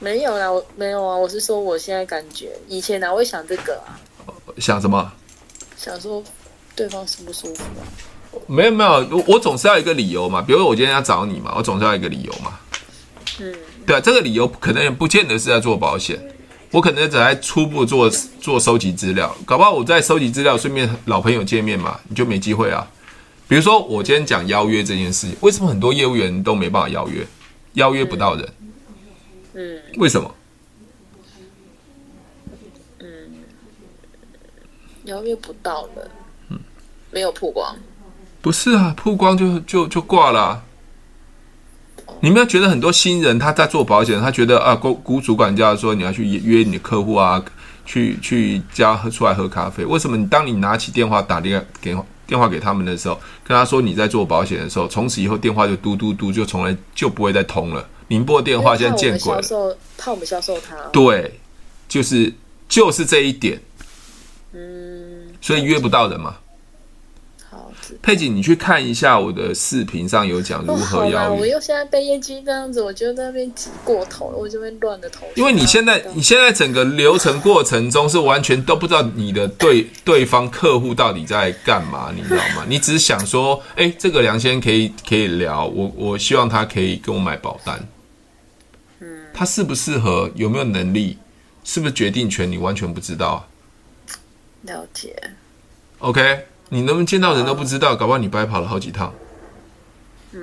[0.00, 3.98] 没有啦，我没有啊，我是说我现在感觉，以前哪会想这个啊？
[4.58, 5.12] 想什么？
[5.76, 6.22] 想说
[6.76, 7.82] 对方舒不舒服啊？
[8.46, 10.40] 没有没有，我我总是要一个理由嘛。
[10.42, 12.58] 比如说我今天要找你嘛，我总是要一个理由嘛。
[13.40, 13.54] 嗯，
[13.86, 16.20] 对啊，这个理由可能也不见得是在做保险。
[16.70, 22.86] 我可能只在初步做做收集资料，搞不好我在收集资料，顺便老朋友见面嘛，你就没机会啊。
[23.48, 27.26] 比如说我今天讲邀约这件事情，为什么很多业务员都没办法邀约，
[27.72, 28.48] 邀约不到人？
[29.54, 30.34] 嗯，为什么？
[32.98, 33.08] 嗯，
[35.04, 36.10] 邀约不到人，
[36.50, 36.60] 嗯，
[37.10, 37.74] 没有曝光。
[38.42, 40.64] 不是啊，曝光就就就挂了啊。
[42.20, 47.42] 你们要觉得很多新人他在做保险，他觉得啊，股股主管叫他说你要去约约你的客户啊，
[47.86, 49.84] 去去家喝出来喝咖啡。
[49.84, 53.14] 为什么你当你拿起电话打电话给电话给他们的时候，
[53.46, 57.86] 跟他说你在做保险的时候，从此以后电话就嘟嘟嘟，就从来就不会再通了。
[58.08, 59.76] 宁波电话现在见鬼了。
[59.96, 60.74] 怕我们销售他。
[60.92, 61.38] 对，
[61.88, 62.32] 就是
[62.68, 63.60] 就是这一点。
[64.52, 65.28] 嗯。
[65.40, 66.36] 所以约不到人嘛。
[68.00, 71.40] 佩锦，你去看一下我的视频上有讲如何邀约。
[71.40, 75.26] 我又现在被业绩这样子，我就在那边挤过头了，我就会乱的头。
[75.34, 82.64] 因为你现在，你现在整个流程过程中是完全都不知道你的对 对方客户到底在干嘛，你知道吗？
[82.68, 87.86] 你只是想说，哎、欸，这个梁先生可以可以聊，我我希望他可以跟我买保单。
[89.00, 91.18] 嗯，他适不适合，有没有能力，
[91.62, 93.46] 是不是决定权，你完全不知道。
[94.62, 95.14] 了解。
[95.98, 96.46] OK。
[96.70, 99.12] 你能不能见到人都不知道，搞不好你白跑了好几趟。
[100.32, 100.40] 嗯，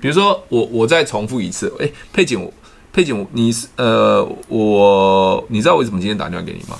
[0.00, 1.72] 比如说我，我再重复一次。
[1.80, 2.50] 哎，佩锦，
[2.92, 6.78] 佩锦，你是呃，我，你知道我为什么今天打电话给你吗？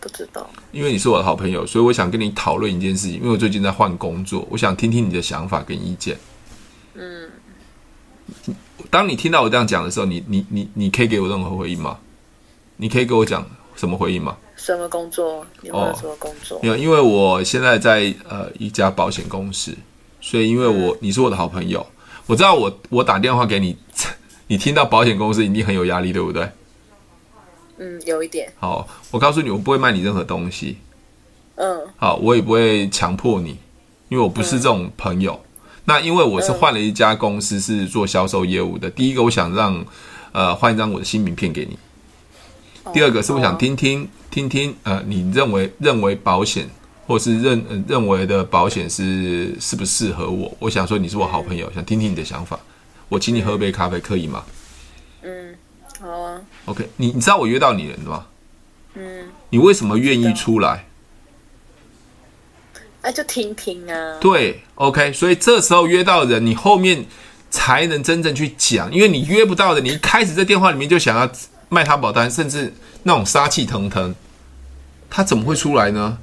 [0.00, 0.48] 不知道。
[0.72, 3.16] 因为你是我的好朋友，所以我想跟你讨论一件事情。
[3.16, 6.16] 因为我最近在换工作，我想听听你的想法跟意见。
[6.94, 7.30] 嗯。
[8.88, 11.98] 当你听到我这样讲的时候，你你你你可以给我任何回应吗？
[12.76, 13.44] 你可以给我讲
[13.76, 14.36] 什么回应吗？
[14.62, 15.44] 什么工作？
[15.62, 16.60] 你有什么工作？
[16.62, 19.74] 因为因为我现在在呃一家保险公司，
[20.20, 21.84] 所以因为我你是我的好朋友，
[22.26, 23.74] 我知道我我打电话给你，
[24.48, 26.46] 你听到保险公司一定很有压力，对不对？
[27.78, 28.52] 嗯，有一点。
[28.58, 30.76] 好，我告诉你，我不会卖你任何东西。
[31.54, 31.80] 嗯。
[31.96, 33.56] 好，我也不会强迫你，
[34.10, 35.32] 因为我不是这种朋友。
[35.32, 38.90] 嗯、那因为我是换了一家公司，是做销售业务的。
[38.90, 39.82] 第一个，我想让
[40.32, 41.78] 呃换一张我的新名片给你。
[42.92, 46.68] 第二个是我想听听听听呃，你认为认为保险
[47.06, 50.56] 或是认认为的保险是适不适合我？
[50.60, 52.58] 我想说你是我好朋友，想听听你的想法。
[53.08, 54.44] 我请你喝杯咖啡可以吗？
[55.22, 55.54] 嗯，
[56.00, 56.40] 好啊。
[56.66, 58.26] OK，你你知道我约到你了吗？
[58.94, 59.24] 嗯。
[59.48, 60.86] 你为什么愿意出来？
[63.02, 64.18] 那，就听听啊。
[64.20, 67.04] 对，OK，所以这时候约到人，你后面
[67.50, 71.28] 才能真正去讲，因为你约不到的，你一开始在电话里面就想要。
[71.70, 72.70] 卖他保单，甚至
[73.04, 74.14] 那种杀气腾腾，
[75.08, 76.18] 他怎么会出来呢？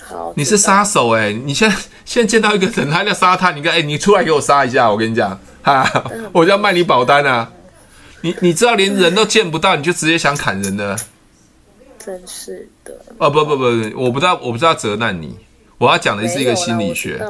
[0.00, 1.32] 好，你是杀手哎、欸！
[1.34, 4.90] 你现在现在见到一个人，他要杀他，你看，哎，你出来给我杀一下！
[4.90, 5.86] 我跟你讲，哈，
[6.32, 7.52] 我就要卖你保单啊！
[8.22, 10.98] 你你知道连人都见不到，你就直接想砍人的，
[11.98, 12.98] 真是的。
[13.18, 13.64] 哦不不不，
[14.02, 15.36] 我不知道，我不知道责难你，
[15.76, 17.22] 我要讲的是一个心理学，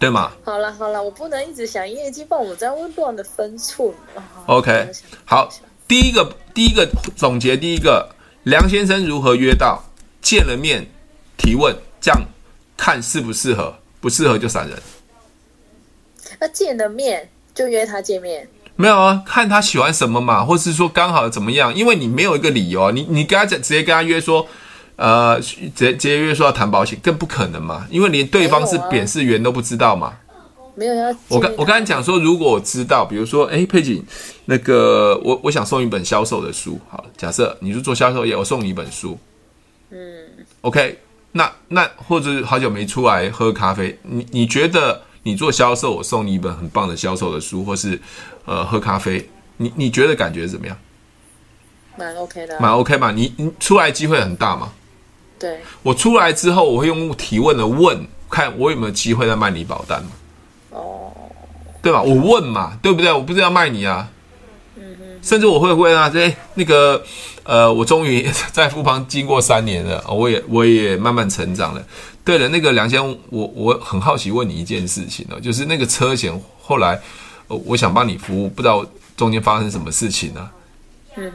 [0.00, 0.32] 对吗？
[0.42, 3.88] 好了好了，我不能一直想业绩，不然我在乱的分寸。
[4.46, 4.90] OK，
[5.24, 5.48] 好。
[5.92, 8.08] 第一个，第一个总结，第一个，
[8.44, 9.84] 梁先生如何约到？
[10.22, 10.86] 见了面，
[11.36, 12.22] 提问，这样
[12.78, 14.78] 看适不适合，不适合就闪人。
[16.40, 18.48] 那见了面就约他见面？
[18.74, 21.74] 没有啊，看他喜欢什么嘛，或是说刚好怎么样？
[21.74, 24.48] 因为你没有一个理由啊，你你跟他讲，直接跟他约说，
[24.96, 30.14] 呃，直接直接约说要谈保险，更不可能嘛，因为连对方是扁式员都不知道嘛。
[30.74, 34.02] 没有要我刚我刚才讲说，如果我知道，比如说，哎，佩锦，
[34.46, 39.18] 那个我我想送一本销售的书，好，假设你是做销售业，我送你一本书，
[39.90, 39.98] 嗯
[40.62, 40.98] ，OK，
[41.32, 48.00] 那那或者好久没出来喝咖啡，你你觉得你做销售，我送你一本很棒的销售的书，或是
[48.46, 50.76] 呃喝咖啡，你你觉得感觉怎么样？
[51.98, 54.72] 蛮 OK 的，蛮 OK 嘛，你你出来机会很大嘛？
[55.38, 60.10] 对，我出来之后，我会用提问的问，看我有没有机会再卖你保单嘛。
[61.82, 62.00] 对吧？
[62.00, 63.12] 我问嘛，对不对？
[63.12, 64.08] 我不是要卖你啊，
[65.20, 67.02] 甚至我会问啊，这那个
[67.42, 71.84] 呃，我终于 在富邦经过三年了，我也我也慢慢成长了。
[72.24, 77.00] 对了，那个梁先生，我我很好奇问你一件事情哦，就是那个车险后来，
[77.48, 80.48] 我想帮你服务，不知道中间发生什么事情呢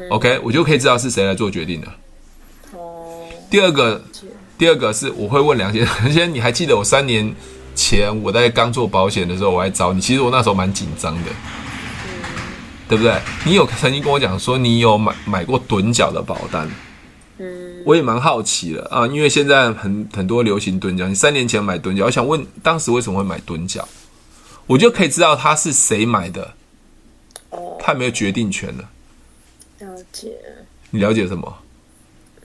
[0.10, 1.88] ？，OK，我就可以知道是谁来做决定的。
[2.71, 4.02] 哦，第二个，
[4.58, 7.36] 第二个是我会问梁先生，梁 先生，你还记得我三年？
[7.78, 10.02] 前我在刚做保险的时候，我还找你。
[10.02, 11.30] 其实我那时候蛮紧张的，
[12.06, 12.10] 嗯，
[12.90, 13.22] 对不对？
[13.46, 16.68] 你有曾经跟我讲说你有买买过趸缴的保单，
[17.38, 21.08] 嗯，我也蛮好奇的啊，因为现在很很多流行趸缴。
[21.08, 23.88] 你三年前买趸缴，我想问当时为什么会买趸缴？
[24.66, 26.56] 我就可以知道他是谁买的，
[27.52, 28.90] 哦，他没有决定权了？
[29.80, 30.32] 了解。
[30.90, 31.58] 你了解什么？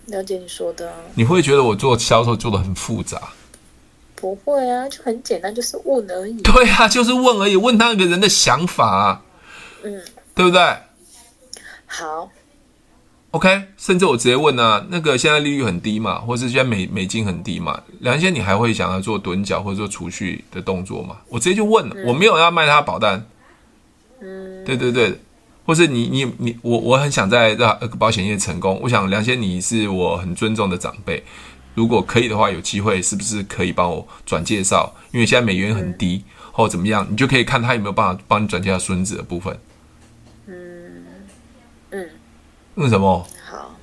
[0.06, 0.96] 了解你说的啊。
[1.14, 3.20] 你会觉得我做销售做的很复杂？
[4.22, 6.40] 不会啊，就很简单，就是问而已。
[6.42, 9.22] 对啊，就是问而已，问他那个人的想法啊，
[9.82, 10.00] 嗯，
[10.32, 10.60] 对不对？
[11.86, 12.30] 好
[13.32, 21.16] ，OK，甚至我直接问啊，那个现在利率很低嘛，或是现在美美金很低嘛，梁先，你还会想要做趸缴或者做储蓄的动作吗？
[21.28, 23.26] 我直接就问了，嗯，我没有要卖他保单，
[24.20, 25.18] 嗯，对对对，
[25.66, 31.24] 或是你你你我我很想在让保险业成功，我想梁先你是我很尊重的长辈。
[31.74, 34.94] 如果可以的话，有机会是不是可以帮我转介绍？
[35.10, 39.58] 因为现在美元很低，嗯、或怎么样，你就可以看他有没有办法帮你转介绍孙子的部分。
[40.46, 41.04] 嗯
[41.90, 42.10] 嗯，
[42.74, 43.26] 为什么？
[43.50, 43.74] 好，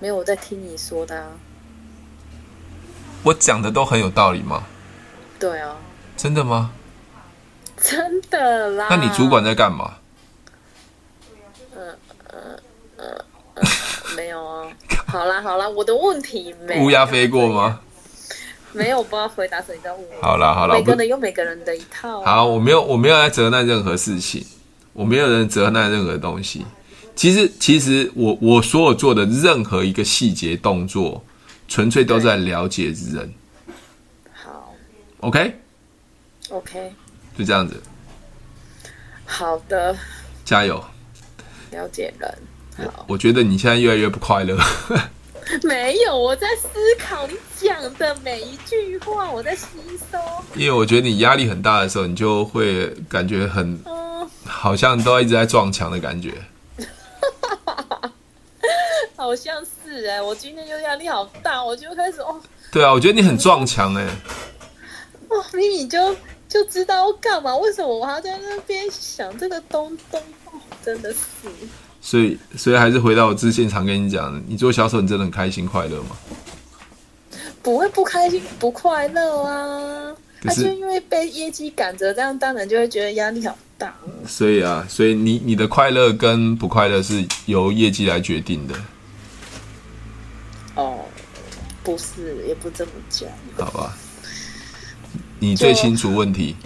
[0.00, 1.28] 没有我在听你说的啊。
[3.22, 4.64] 我讲的都很有道理吗？
[5.38, 5.76] 对啊。
[6.16, 6.72] 真的吗？
[7.76, 8.86] 真的啦。
[8.90, 9.94] 那你主管在干嘛？
[11.74, 11.96] 嗯
[12.32, 12.61] 嗯，
[14.16, 14.66] 没有啊。
[15.06, 17.80] 好啦好啦，我的问题没乌鸦飞过吗？
[18.72, 20.02] 没有，我不知道回答谁在问。
[20.22, 22.36] 好啦好啦，每个人有每个人的一套啊。
[22.36, 24.46] 好，我没有我没有在责难任何事情，
[24.94, 26.64] 我没有人责难任何东西。
[27.14, 31.22] 其实其实我我所有做的任何一个细节动作，
[31.68, 33.30] 纯粹都在了解人。
[34.32, 34.74] 好
[35.20, 35.54] ，OK
[36.48, 36.92] OK，
[37.36, 37.82] 就这样子。
[39.26, 39.94] 好的，
[40.46, 40.82] 加油。
[41.70, 42.34] 了解人。
[42.76, 44.56] 好，我觉得你现在越来越不快乐。
[45.64, 46.68] 没有，我在思
[46.98, 49.66] 考你讲的每一句话，我在吸
[50.10, 50.18] 收。
[50.54, 56.32] 因为我觉得你压力很大的时候，你就会感觉很，嗯，好像都一直在撞墙的感觉。
[59.16, 62.40] 好像是哎，我今天就压力好大，我就开始哦。
[62.70, 64.06] 对啊，我觉得你很撞墙哎。
[65.28, 66.16] 哦，明明就
[66.48, 70.20] 就知道要干嘛，为什么我还要在那边想这个东东？
[70.46, 71.18] 哦，真的是。
[72.04, 76.16] 所以，所以还是回到我之前常跟你讲的，你做销售，你真的很开心快乐吗？
[77.62, 80.12] 不会不开心不快乐啊！
[80.42, 83.94] 但是因为被业绩赶着，这样当然就会觉得压力好大。
[84.26, 88.74] 所以啊，所以你你的快乐跟不快乐是由业绩来决定的。
[90.74, 90.98] 哦，
[91.84, 93.28] 不是，也不这么讲。
[93.56, 93.96] 好吧，
[95.38, 96.56] 你最清楚问题。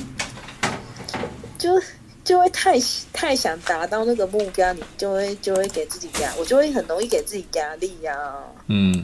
[1.58, 1.78] 就。
[1.78, 1.82] 就
[2.26, 2.76] 就会太
[3.12, 8.42] 太想达到那个目标，你就会就会给自己压，我就会很容易给自己压力呀、啊。
[8.66, 9.00] 嗯，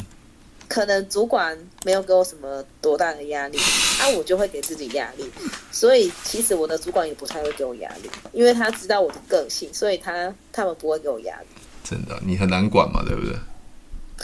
[0.66, 3.57] 可能主管没有给我什么多大的压力，
[4.01, 5.31] 那、啊、我就会给自己压力。
[5.70, 11.47] 所以其实我的主管也不太会给我压力，因为他知道我的个性，所以他他们不会给我压力。
[11.85, 13.37] 真的，你很难管嘛，对不对？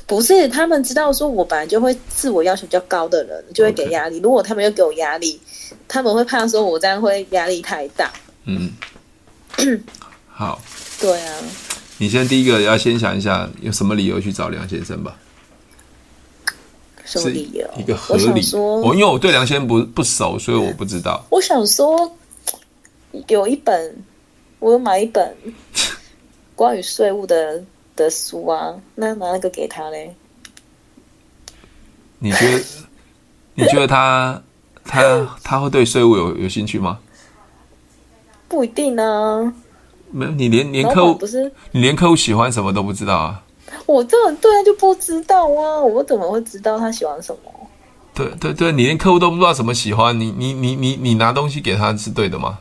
[0.09, 4.19] 不是，他们知道说我本来就会自我要求比较高的人，就会给压力。
[4.19, 5.41] 如果他们又给我压力，
[5.87, 8.13] 他们会怕说我这样会压力太大。
[8.51, 8.73] 嗯，
[10.27, 10.59] 好，
[10.99, 11.35] 对啊，
[11.99, 15.15] 你先第一个要先想一下，有什么理由去找梁先生吧？
[17.05, 17.69] 什么理由？
[17.77, 18.43] 一个合理。
[18.57, 21.23] 我因为我对梁先生不不熟，所以我不知道。
[21.31, 22.17] 我想说，
[23.29, 23.97] 有一本，
[24.61, 25.37] 我有买一本
[26.57, 27.63] 关于税务的
[27.95, 30.15] 的书啊，那拿那个给他嘞？
[32.19, 32.65] 你觉得？
[33.55, 34.43] 你觉得他
[34.85, 36.99] 他他会对税务有有兴趣吗？
[38.49, 39.53] 不一定啊，
[40.11, 43.43] 没有你连连客户不是你连客户喜欢什么都不知道啊？
[43.85, 47.53] 我这种对就不知道啊，我怎么会知道他喜欢什么？
[48.15, 52.59] 对对对，你连客户都不知道什么喜欢，你你你你你拿东西给他是对的吗？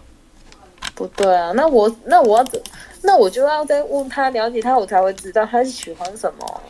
[0.93, 2.61] 不对啊，那我那我要怎，
[3.01, 6.61] 那我就要再问他了解他，我才会知道他是喜欢什么。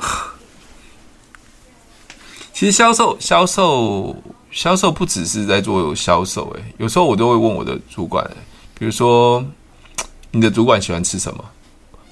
[2.52, 4.16] 其实销售销售
[4.50, 8.28] 销售不只是在做销售，哎，有时候我都会问我的主管，
[8.78, 9.44] 比如说，
[10.30, 11.44] 你的主管喜欢吃什么，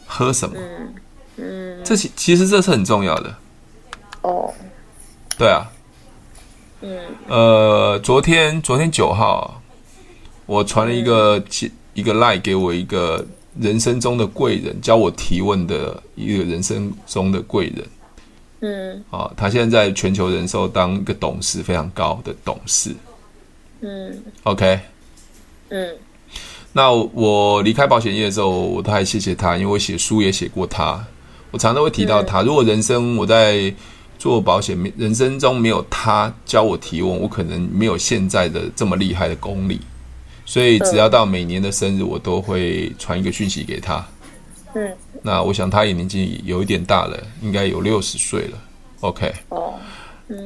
[0.05, 0.57] 喝什么？
[0.59, 0.95] 嗯，
[1.37, 3.33] 嗯，这其其实这是很重要的。
[4.23, 4.53] 哦，
[5.39, 5.71] 对啊，
[6.81, 6.99] 嗯，
[7.29, 9.63] 呃，昨天昨天九号，
[10.47, 13.25] 我传了一个、嗯、一个 line 给我一个
[13.61, 17.87] 人生中的贵人，教我提问的一个人生中的贵人。
[18.61, 22.93] 嗯，啊，他现在在全球人寿当一个董事，非常高的董事。
[23.83, 24.81] 嗯，OK，
[25.69, 25.97] 嗯。
[26.77, 31.03] 那我离开保险业的时候，我都还谢谢他，因为我写书也写过他。
[31.51, 32.43] 我常常会提到他。
[32.43, 33.75] 如果人生我在
[34.19, 39.81] 做保险，人生中没有他教我提问，我可能没有现在的这么厉害的功力。
[40.45, 44.07] 所以只要到每年的生日，我都会传一个讯息给他。
[44.75, 48.59] 嗯，那我想他也年纪有一点大了，应该有六十岁了。
[49.01, 49.73] OK，哦，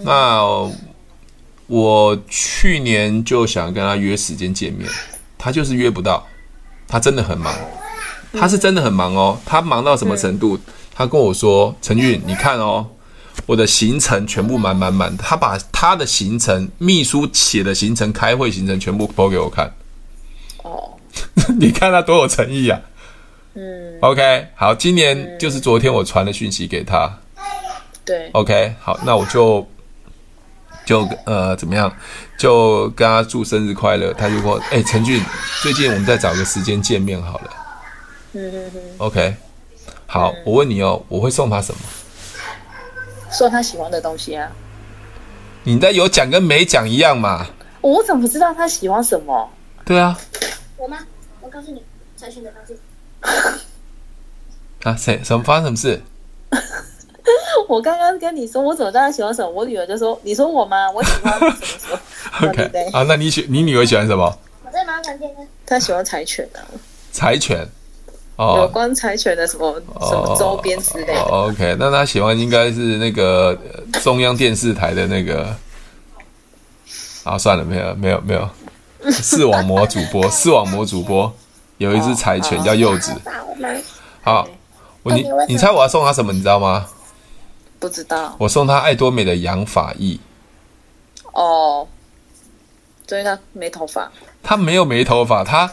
[0.05, 0.71] 那
[1.67, 4.89] 我去年就想跟他约时间见面。
[5.43, 6.27] 他就是约不到，
[6.87, 7.55] 他真的很忙，
[8.35, 9.39] 他是真的很忙哦。
[9.47, 10.59] 他忙到什么程度？
[10.95, 12.87] 他跟我说：“陈俊，你看哦，
[13.47, 19.73] 我的行程全部满满满。”他把他的行程、秘书写的行程、开会行程全部播给我看。
[20.63, 20.93] 哦，
[21.59, 22.79] 你看他多有诚意啊！
[23.55, 27.11] 嗯，OK，好，今年就是昨天我传的讯息给他。
[28.05, 29.67] 对，OK，好，那我就。
[30.91, 31.95] 就呃怎么样？
[32.37, 34.13] 就跟他祝生日快乐。
[34.13, 35.23] 他就说：“哎、欸，陈俊，
[35.63, 37.51] 最近我们再找个时间见面好了。”
[38.35, 38.81] 嗯嗯嗯。
[38.99, 39.37] OK，
[40.07, 41.81] 好，嗯、我问你哦，我会送他什么？
[43.31, 44.51] 送他喜欢的东西啊。
[45.63, 47.47] 你的有讲跟没讲一样嘛？
[47.83, 49.49] 我怎么知道他喜欢什么？
[49.85, 50.19] 对啊。
[50.77, 50.99] 我吗？
[51.41, 51.85] 我告诉你，
[52.19, 52.77] 陈俊的东西。
[54.83, 55.21] 啊，谁？
[55.23, 56.03] 什么发生什么事？
[57.69, 59.49] 我刚刚跟你说，我怎么知道他喜欢什么？
[59.51, 60.91] 我女儿就说：“你说我吗？
[60.91, 62.01] 我喜欢什么什么。”
[62.49, 64.25] OK 啊，那你喜你女儿喜欢什么？
[64.65, 65.41] 我在麻烦店呢。
[65.67, 66.61] 她喜欢柴犬啊。
[67.13, 67.67] 柴犬。
[68.37, 68.59] 哦。
[68.63, 71.21] 有关柴犬的什么什么周边之类的。
[71.23, 73.57] OK，那她喜欢应该是那个
[74.03, 75.55] 中央电视台的那个。
[77.25, 78.49] 啊，算了，没有没有没有。
[79.11, 81.33] 视网膜主播， 视网膜主播
[81.79, 83.13] 有一只柴犬叫柚子。
[84.23, 84.47] 好，
[85.03, 86.33] 我你你猜我要送他什么？
[86.33, 86.87] 你知道吗？
[87.81, 88.37] 不知道。
[88.39, 90.21] 我送他爱多美的养发液。
[91.33, 91.89] 哦，
[93.09, 94.13] 所以他没头发。
[94.43, 95.71] 他没有没头发，他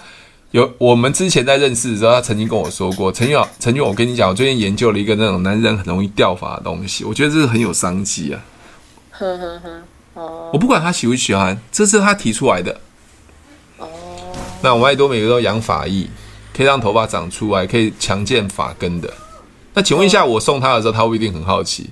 [0.52, 0.74] 有。
[0.78, 8.42] 我们之前在认识的时候，他曾经跟我说过，曾经曾经我跟你讲，我最近研究了一个那种男人很容易掉发的东西，我觉得这是很有商机啊。
[9.12, 9.82] 呵呵呵，
[10.14, 10.50] 哦。
[10.54, 12.80] 我不管他喜不喜欢，这是他提出来的。
[13.78, 13.88] 哦
[14.62, 16.08] 那我们爱多美都养发液，
[16.56, 19.14] 可以让头发长出来，可以强健发根的。
[19.78, 21.92] 那请问一下，我送他的时候，他会不一定很好奇？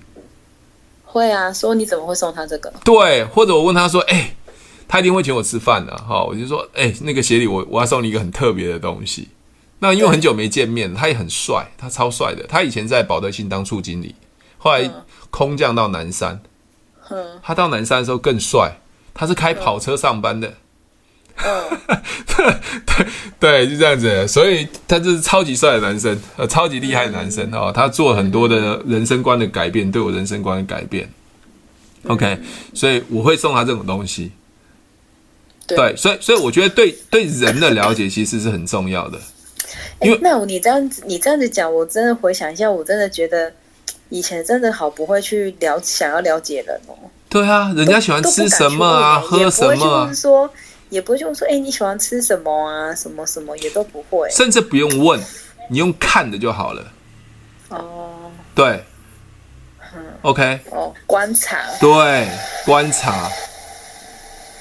[1.05, 2.73] 会啊，说你怎么会送他这个？
[2.83, 4.35] 对，或者我问他说：“哎、欸，
[4.87, 9.27] 他一定会请我吃饭的、啊。”哈，我就说：“哎、欸，那个协理，我我要送你一个很特别的东西。”
[9.77, 12.43] 那因为很久没见面，他也很帅，他超帅的。
[12.47, 14.15] 他以前在保德信当处经理，
[14.57, 14.89] 后来
[15.29, 16.41] 空降到南山。
[17.11, 18.79] 嗯，他到南山的时候更帅，
[19.13, 20.47] 他是开跑车上班的。
[20.47, 20.53] 嗯，
[22.25, 23.05] 对
[23.39, 27.71] 对，就这样子，所以他就是超级帅的男生，呃，超级厉害的男生哦。
[27.73, 31.09] 他做很多的人生观的改变，对我人生观的改变。
[32.07, 32.39] OK，
[32.73, 34.31] 所以我会送他这种东西。
[35.67, 39.19] 对，所以所以我觉得对对人的了解其实是很重要的。
[40.01, 43.51] 因为那你这样子你这样子讲，我真的回想一下，我真的觉得
[44.09, 46.95] 以前真的好不会去了想要了解人哦。
[47.29, 50.13] 对啊，人家喜欢吃什么啊，喝什么？
[50.13, 50.49] 说。
[50.95, 52.95] 也不会就说，哎、欸，你喜欢吃什么啊？
[52.95, 55.21] 什么什么也都不会，甚至不用问，
[55.69, 56.89] 你用看的就好了。
[57.67, 58.81] 哦，对，
[59.93, 62.29] 嗯，OK，哦，观察，对，
[62.65, 63.29] 观察，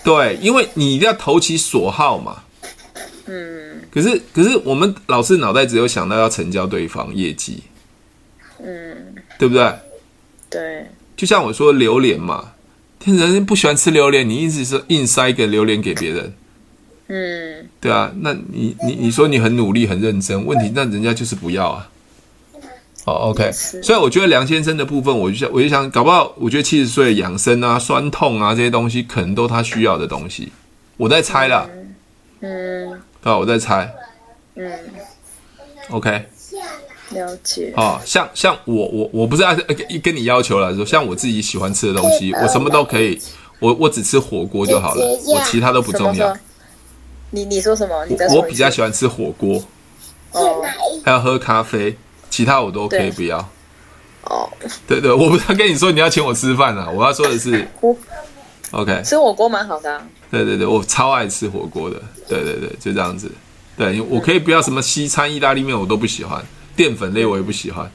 [0.03, 2.43] 对，因为你一定要投其所好嘛。
[3.27, 7.63] 嗯，可是可是我们老是脑袋只有想到要成交对方业绩，
[8.59, 9.73] 嗯，对不对？
[10.51, 12.51] 对，就像我说榴莲嘛。
[13.13, 16.33] 人家不喜欢吃榴莲，你一直是硬塞一个榴莲给别人，
[17.09, 21.91] 嗯，对啊，那你你你说你很努力很认真，问题那人家就是不要啊。
[23.07, 30.51] 哦，OK，所以我觉得梁先生的部分，我就想我就想，搞不好我觉得七十岁养生啊、酸痛啊这些东西，可能都他需要的东西。
[30.97, 31.69] 我在猜啦，
[32.41, 32.93] 嗯，
[33.23, 33.93] 啊，我在猜，
[34.55, 34.73] 嗯
[35.91, 36.25] ，OK。
[37.15, 39.57] 了解哦，像像我我我不是按
[40.03, 43.19] 跟你要求了，说像我自己喜欢吃的东西，我什么都可以，
[43.61, 46.37] 我我只吃火锅就好了，我其他都不重要。
[47.31, 48.05] 你你说什么？
[48.07, 49.63] 你我比较喜欢吃火锅，
[50.33, 50.63] 哦，
[51.05, 51.97] 还要喝咖啡，
[52.29, 53.39] 其他我都可以不要。
[54.25, 54.49] 哦，
[54.87, 57.67] 对对，我不是要跟你说你要请我吃饭啊，我要说的是
[58.71, 60.01] ，OK，吃火锅蛮好的。
[60.31, 63.31] 对对对，我超爱吃火锅的，对对对，就这样子。
[63.77, 66.43] 对，我可以不要什么西餐、意大利面，我都不喜欢。
[66.77, 67.91] 淀粉类我也不喜欢，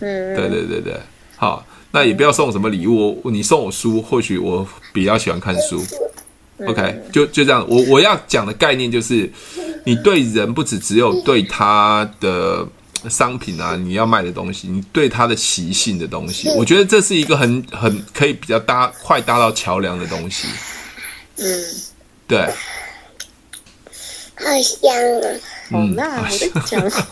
[0.00, 1.00] 嗯，对对对对，
[1.36, 5.82] 好，那也不要送什么礼物，你送我书，或许我比较喜欢看书
[6.66, 9.30] ，OK，就就这样，我我要讲的概念就是，
[9.84, 12.66] 你对人不只只有对他的
[13.08, 20.48] 商品啊，你要卖的东西，你对他的习性的东西，我觉得这是一个很很可以比较搭快搭到桥梁的东西，
[21.36, 21.64] 嗯，
[22.26, 22.48] 对。
[24.40, 25.26] 好香啊！
[25.70, 27.06] 嗯，那我在讲话，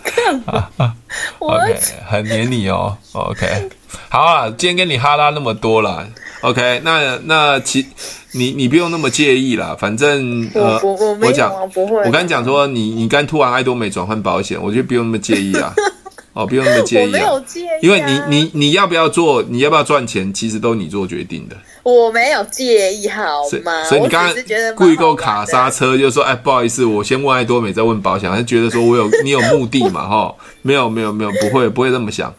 [0.04, 0.94] 干嘛？
[1.38, 2.96] 我 OK，很黏你哦。
[3.12, 3.68] OK，
[4.08, 6.06] 好啊，今天跟你哈拉那么多了。
[6.42, 7.86] OK，那那其
[8.32, 15.74] 你你不用那么介意啦，反正呃，我我我讲不会，我刚讲说你你刚突然爱多美转换保险，我觉得不用那么介意啊。
[16.32, 21.56] 哦，不用那么介意啊，没有介意啊，因为你你你要不要做，你要不要赚钱，其实都你做决定的。
[21.82, 23.84] 我没有介意，好吗？
[23.84, 30.06] 所以你刚刚故意给我卡刹车，就是说，哎，不好意思，我先问爱多美，再问保险，还是觉得说我有 你有目的嘛？
[30.06, 32.34] 哈，没有没有没有，不会不会这么想。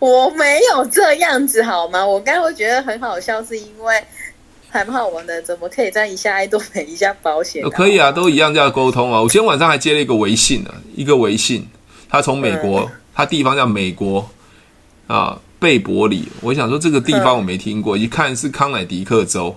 [0.00, 2.04] 我没有这样子，好吗？
[2.04, 3.94] 我刚刚会觉得很好笑，是因为
[4.68, 7.62] 还蛮好玩的，怎么可以在一下爱多美，一下保险？
[7.70, 9.20] 可以啊，都一样这样沟通啊。
[9.22, 11.64] 我今天晚上还接了一个微信呢，一个微信，
[12.08, 14.28] 他从美国，他地方叫美国
[15.06, 15.38] 啊。
[15.58, 19.56] 贝伯里，我想说这个地方我没听过，一看是康乃狄克州，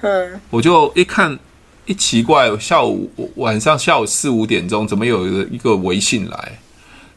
[0.00, 1.38] 嗯，我就一看
[1.86, 6.58] 一奇怪，下午晚上下午四五点钟，怎么有一个一个微信来？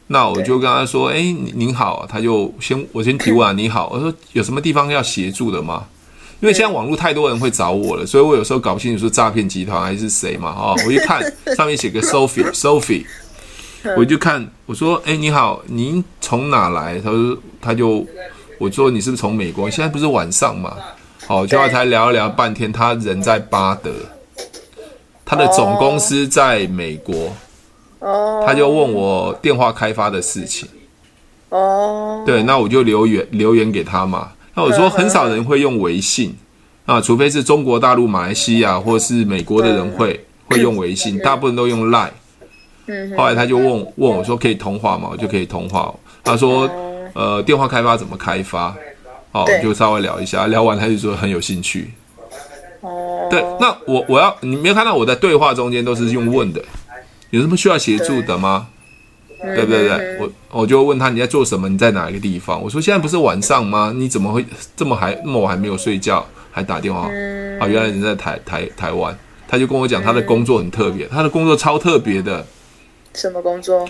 [0.07, 1.22] 那我就跟他说：“哎，
[1.53, 5.86] 您好。”他就先我先提问啊，你好，我说有什么地方要协助的吗？
[6.39, 10.51] 因为现在网络太多人会找我了，所以我有时候搞不清楚是诈骗集团还是谁嘛。
[10.51, 11.22] 哈，我一看
[11.55, 13.05] 上面写个 Sophie，Sophie。
[13.96, 18.06] 我就看，我说：“哎、欸，你好，您从哪来？”他说：“他就，
[18.58, 19.70] 我说你是不是从美国？
[19.70, 20.76] 现在不是晚上嘛？
[21.28, 23.92] 好，就才聊了聊半天，他人在巴德，
[25.24, 27.32] 他的总公司在美国。
[28.00, 30.68] 哦，他就问我电话开发的事情。
[31.50, 34.32] 哦，对，那我就留言留言给他嘛。
[34.56, 36.36] 那我说很少人会用微信
[36.86, 42.12] 啊，除非是中国大陆、马来西亚或是美国的人会会用微信，大部分都用 Line。
[43.18, 43.68] 后来他就问
[43.98, 45.10] 问我说可以通话吗？
[45.12, 45.94] 我就可以通话。
[46.24, 46.70] 他说
[47.14, 48.76] 呃电话开发怎么开发？
[49.32, 51.92] 哦，就稍微聊一下，聊完他就说很有兴趣。
[52.82, 56.64] 哦，对，那我我要你没有看到我在对话中间都是用问的，
[57.30, 58.68] 有什么需要协助的吗？
[59.42, 60.18] 对不对对？
[60.20, 61.70] 我我就问他你在做什么？
[61.70, 62.62] 你在哪一个地方？
[62.62, 63.94] 我说现在不是晚上吗？
[63.96, 64.44] 你怎么会
[64.76, 67.02] 这么还那么晚还没有睡觉还打电话？
[67.60, 69.18] 啊，原来人在台台台湾。
[69.48, 72.46] 他就跟我讲他的工作很特别，他的工作超特别的。
[73.14, 73.88] 什么工作？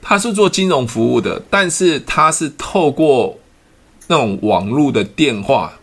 [0.00, 3.38] 他是做金融服务的，但是他是透过
[4.08, 5.78] 那种网络的电话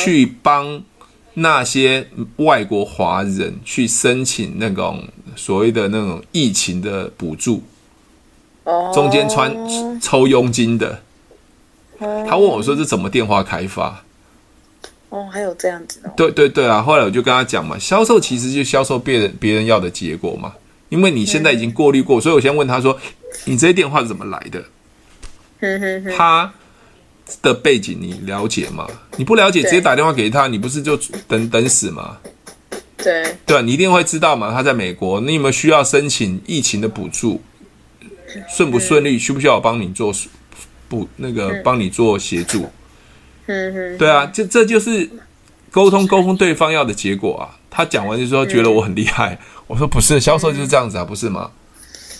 [0.00, 0.82] 去帮
[1.34, 2.06] 那些
[2.36, 7.62] 外国华人去申请那种所谓的那种疫情的补助。
[8.94, 9.54] 中间穿
[10.00, 11.00] 抽佣金的，
[11.98, 14.02] 他问我说：“这怎么电话开发？”
[15.08, 16.10] 哦，还有这样子哦。
[16.16, 16.82] 对对对啊！
[16.82, 20.52] 后来我就跟他讲嘛，销售其实就销售别人别人要的结果嘛，
[20.88, 22.98] 因为你现在已经过滤过，所以我先问他说
[23.44, 24.64] ：“你这些电话是怎么来的？”
[26.16, 26.52] 他
[27.42, 28.86] 的背景你了解吗？
[29.16, 32.18] 你不了解，直接打电话给他，你不是就等等死吗？
[32.98, 34.52] 对对啊，你一定会知道嘛。
[34.52, 37.40] 他在美国，你有没有需要申请疫情的补助？
[38.48, 39.18] 顺不顺利？
[39.18, 40.12] 需不需要我帮你做
[40.88, 42.70] 补那个帮你做协助？
[43.46, 45.08] 嗯哼，对啊，这这就是
[45.76, 47.52] 沟通沟通对方要的结果啊。
[47.68, 51.50] 他讲完就说觉得我很厉害，我说不是，销售就是这样子啊，不是吗？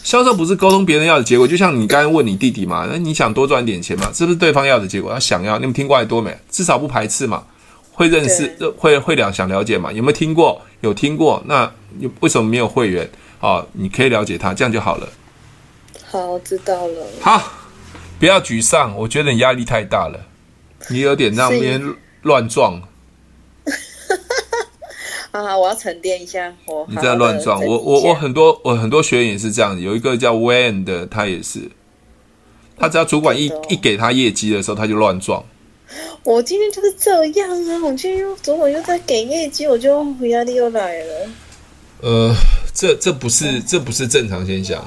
[0.04, 5.10] 销售不是沟通别人要的结果，就像你刚刚问你弟弟嘛，那你想多赚点钱嘛，是不是对方要的结果？
[5.10, 6.36] 他想要，你们听过爱多美？
[6.50, 7.44] 至少不排斥嘛，
[7.92, 9.90] 会认识，会会了想了解嘛？
[9.90, 10.60] 有没有听过？
[10.82, 11.42] 有听过？
[11.46, 13.08] 那你为什么没有会员
[13.40, 13.64] 啊？
[13.72, 15.08] 你可以了解他，这样就好了。
[16.04, 17.06] 好，知道了。
[17.22, 17.42] 好，
[18.20, 20.20] 不要沮丧，我觉得你压力太大了，
[20.90, 22.82] 你有点让别人乱撞。
[25.36, 26.50] 好好，我要沉淀一下。
[26.64, 31.70] 我你在乱撞，我我我很多我很多学员也是这样子，有一个叫 Wayne 的，他也是，
[32.78, 35.44] 他只要主管一一给他业绩的时候，他就乱撞。
[36.22, 41.28] 我今天就是这样啊，我今天又主管又在给业绩，我就压力又来了。
[42.00, 42.34] 呃，
[42.72, 44.82] 这这不是这不是正常现象。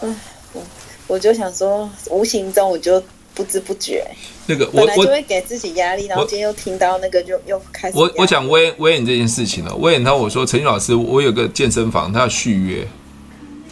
[0.00, 0.16] 嗯，
[0.54, 0.62] 我
[1.06, 3.02] 我就想说，无形中我就
[3.40, 4.06] 不知不觉，
[4.46, 7.96] 那个我我就会给自己压力，然后今天又听到那个就又开始。
[7.96, 12.86] 我我讲威威远这件事情了，威远他我说陈宇老师，我有个健身房，他要续约，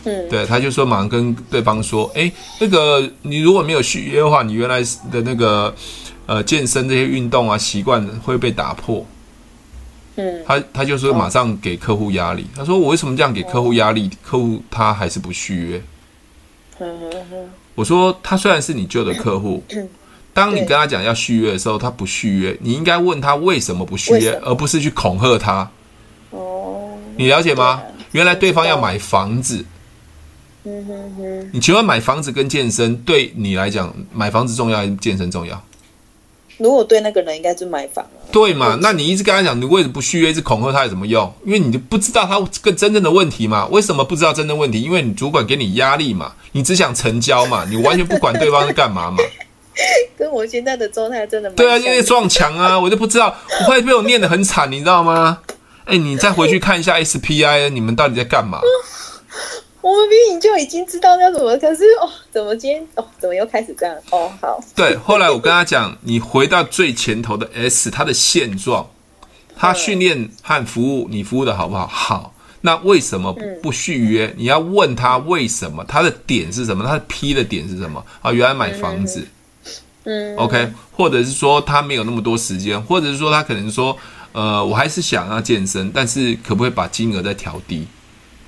[0.05, 4.81] 嗯，对，他就说马上跟对方说，哎，那个你如果没有续约的话，你原来
[5.12, 5.75] 的那个
[6.25, 9.05] 呃健身这些运动啊习惯会被打破，
[10.16, 14.11] 嗯，他他就说马上给客户压力，他说我为什么这样给客户压力？
[14.23, 15.83] 客户他还是不续约。
[17.79, 19.62] 我说他虽然是你旧的客户，
[20.35, 25.70] 当你跟他讲要续约的时候，他不续约，你应该问他为什么不续约，而不是去恐吓他。
[26.31, 27.81] 哦，你了解吗？
[28.11, 29.64] 原来对方要买房子。
[30.64, 31.51] 嗯哼哼。
[31.53, 35.62] 你请问买房子跟健身对你来讲，买房子重要还是健身重要？
[36.59, 38.05] 如果对那个人应该是买房。
[38.31, 38.79] 对嘛？
[38.83, 40.31] 那你一直跟他讲，你为什么不续约？
[40.31, 41.33] 一直恐吓他有什么用？
[41.47, 43.67] 因为你就不知道他个真正的问题嘛？
[43.69, 44.83] 为什么不知道真正问题？
[44.83, 46.33] 因为你主管给你压力嘛？
[46.53, 47.65] 你只想成交嘛？
[47.69, 49.17] 你完全不管对方是干嘛嘛？
[50.19, 55.39] 跟我现在的状态真的对啊，因为撞墙啊， 我就不知道，我会被我念得很惨，你知道吗？
[55.85, 58.61] 哎，你再回去看一下 SPI，你们到底在干嘛？
[59.89, 63.97] 我们明明就已经知道要怎么，可是哦，怎么今天哦，怎么又开始这样？
[64.11, 64.62] 哦，好。
[64.76, 68.86] 对，后来我跟他讲，你回到最前头的 S，他的现状，
[69.57, 71.86] 他训练和服务，你服务的好不好？
[71.86, 72.34] 好。
[72.61, 74.34] 那为什么不续约？
[74.36, 75.82] 你要问他为什么？
[75.89, 76.84] 他的点是什么？
[76.84, 78.05] 他的 P 的点是什么？
[78.20, 79.26] 啊，原来买房子。
[80.05, 80.36] 嗯。
[80.36, 83.97] OK，或者是说他没有那么多时间，或者是说他可能说，
[84.32, 87.86] 呃，我还是想要健身，但是可不可以把金额再调低？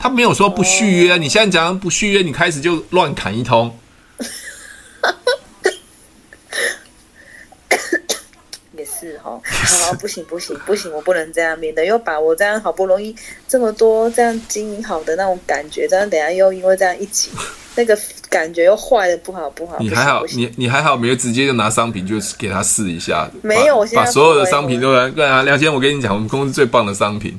[0.00, 3.78] 他没有说不续约，你现在讲不续约，你开始就乱砍一通。
[8.74, 13.14] 也是哈，好，不行不行不行，我不能这样，免得又把我这样好不容易
[13.46, 17.30] 这么多这样经营好的那种感觉，这样等下又因为这样一起，
[17.76, 17.94] 那个
[18.30, 19.76] 感觉又坏了，不好不好。
[19.80, 23.30] 你还好，你你还好，没有直接就拿商品就给他试一下。
[23.42, 25.10] 没有，我现在把所有的商品都来。
[25.10, 27.38] 对啊，梁先，我跟你讲，我们公司最棒的商品。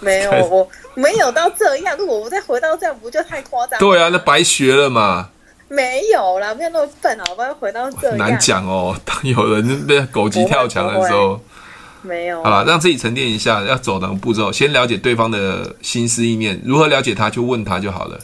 [0.00, 0.68] 没有 我。
[0.94, 3.78] 没有到这样，如果我再回到这样，不就太夸张？
[3.78, 5.30] 对啊，那白学了嘛。
[5.68, 7.54] 没有啦，没有那么笨，好不要？
[7.54, 8.96] 回到这样难讲哦。
[9.06, 11.40] 当有人被狗急跳墙的时候，
[12.02, 12.42] 没有。
[12.42, 14.50] 好了，让自己沉淀一下，要走哪个步骤？
[14.50, 18.18] 先了解对方的心思意念，如何了解他，就问他就好了。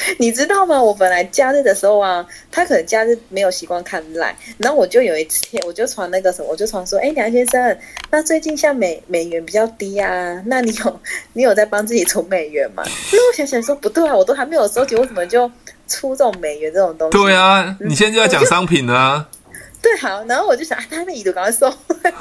[0.18, 0.82] 你知道吗？
[0.82, 7.78] 我本来假日的时候啊，他可能假日没有习惯看 LINE，然后我就有一天，我就传那个什么，我就传说，哎，梁先生，
[8.10, 11.00] 那最近像美美元比较低啊，那你有
[11.34, 12.82] 你有在帮自己存美元吗？
[13.12, 15.50] 那我想想说，不对啊，我都还没有收集，为什么就
[15.86, 17.18] 出这种美元这种东西？
[17.18, 19.28] 对啊，你现在就要讲商品啊。
[19.80, 22.12] 对，好，然后我就想，啊，他那已读赶快收回来，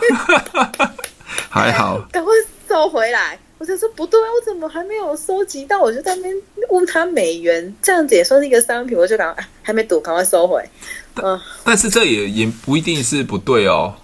[1.49, 2.31] 还好，赶快
[2.67, 3.37] 收回来。
[3.59, 5.81] 我就说不对啊，我怎么还没有收集到？
[5.81, 6.35] 我就在那边
[6.69, 8.95] 问他美元，这样子也算是一个商品。
[8.95, 10.63] 我就赶快还没赌，赶快收回。
[11.15, 13.95] 嗯，但是这也也不一定是不对哦。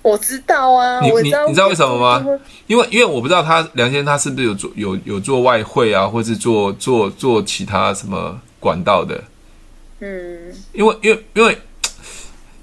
[0.00, 2.40] 我知道啊，你我知道你你知道为什么吗？
[2.66, 9.22] 因为因为我不知道他梁先生他是不是有做有有做外汇啊，或是做做做其他什么管道的。
[10.00, 11.58] 嗯，因为因为因为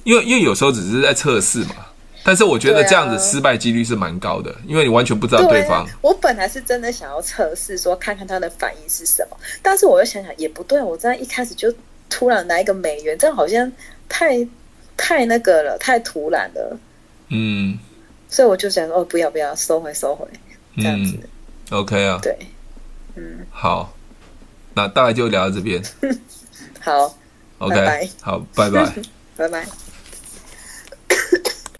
[0.06, 1.85] 因为因为有时候只是在测试嘛。
[2.28, 5.86] 但是我觉得这样子失败几率是蛮高的，因为你完全不知道对方。
[5.86, 9.38] 对啊，我本来是真的想要测试，说看看他的反应是什么。
[9.62, 11.72] 但是我又想想，也不对，我这样一开始就
[12.10, 13.72] 突然来一个美元，这样好像
[14.10, 14.46] 太
[14.98, 16.80] 太那个了，太突然了。
[17.28, 17.78] 嗯。
[18.28, 20.28] 所以我就想说，哦，不要不要，收回收回，
[20.78, 21.16] 这样子。
[21.70, 22.20] 嗯、OK 啊。
[22.24, 22.36] 对。
[23.14, 23.46] 嗯。
[23.52, 23.96] 好，
[24.74, 25.80] 那大概就聊到这边。
[26.82, 27.16] 好。
[27.60, 27.76] OK。
[27.76, 28.10] 拜拜。
[28.20, 28.94] 好，拜拜。
[29.38, 29.68] 拜拜。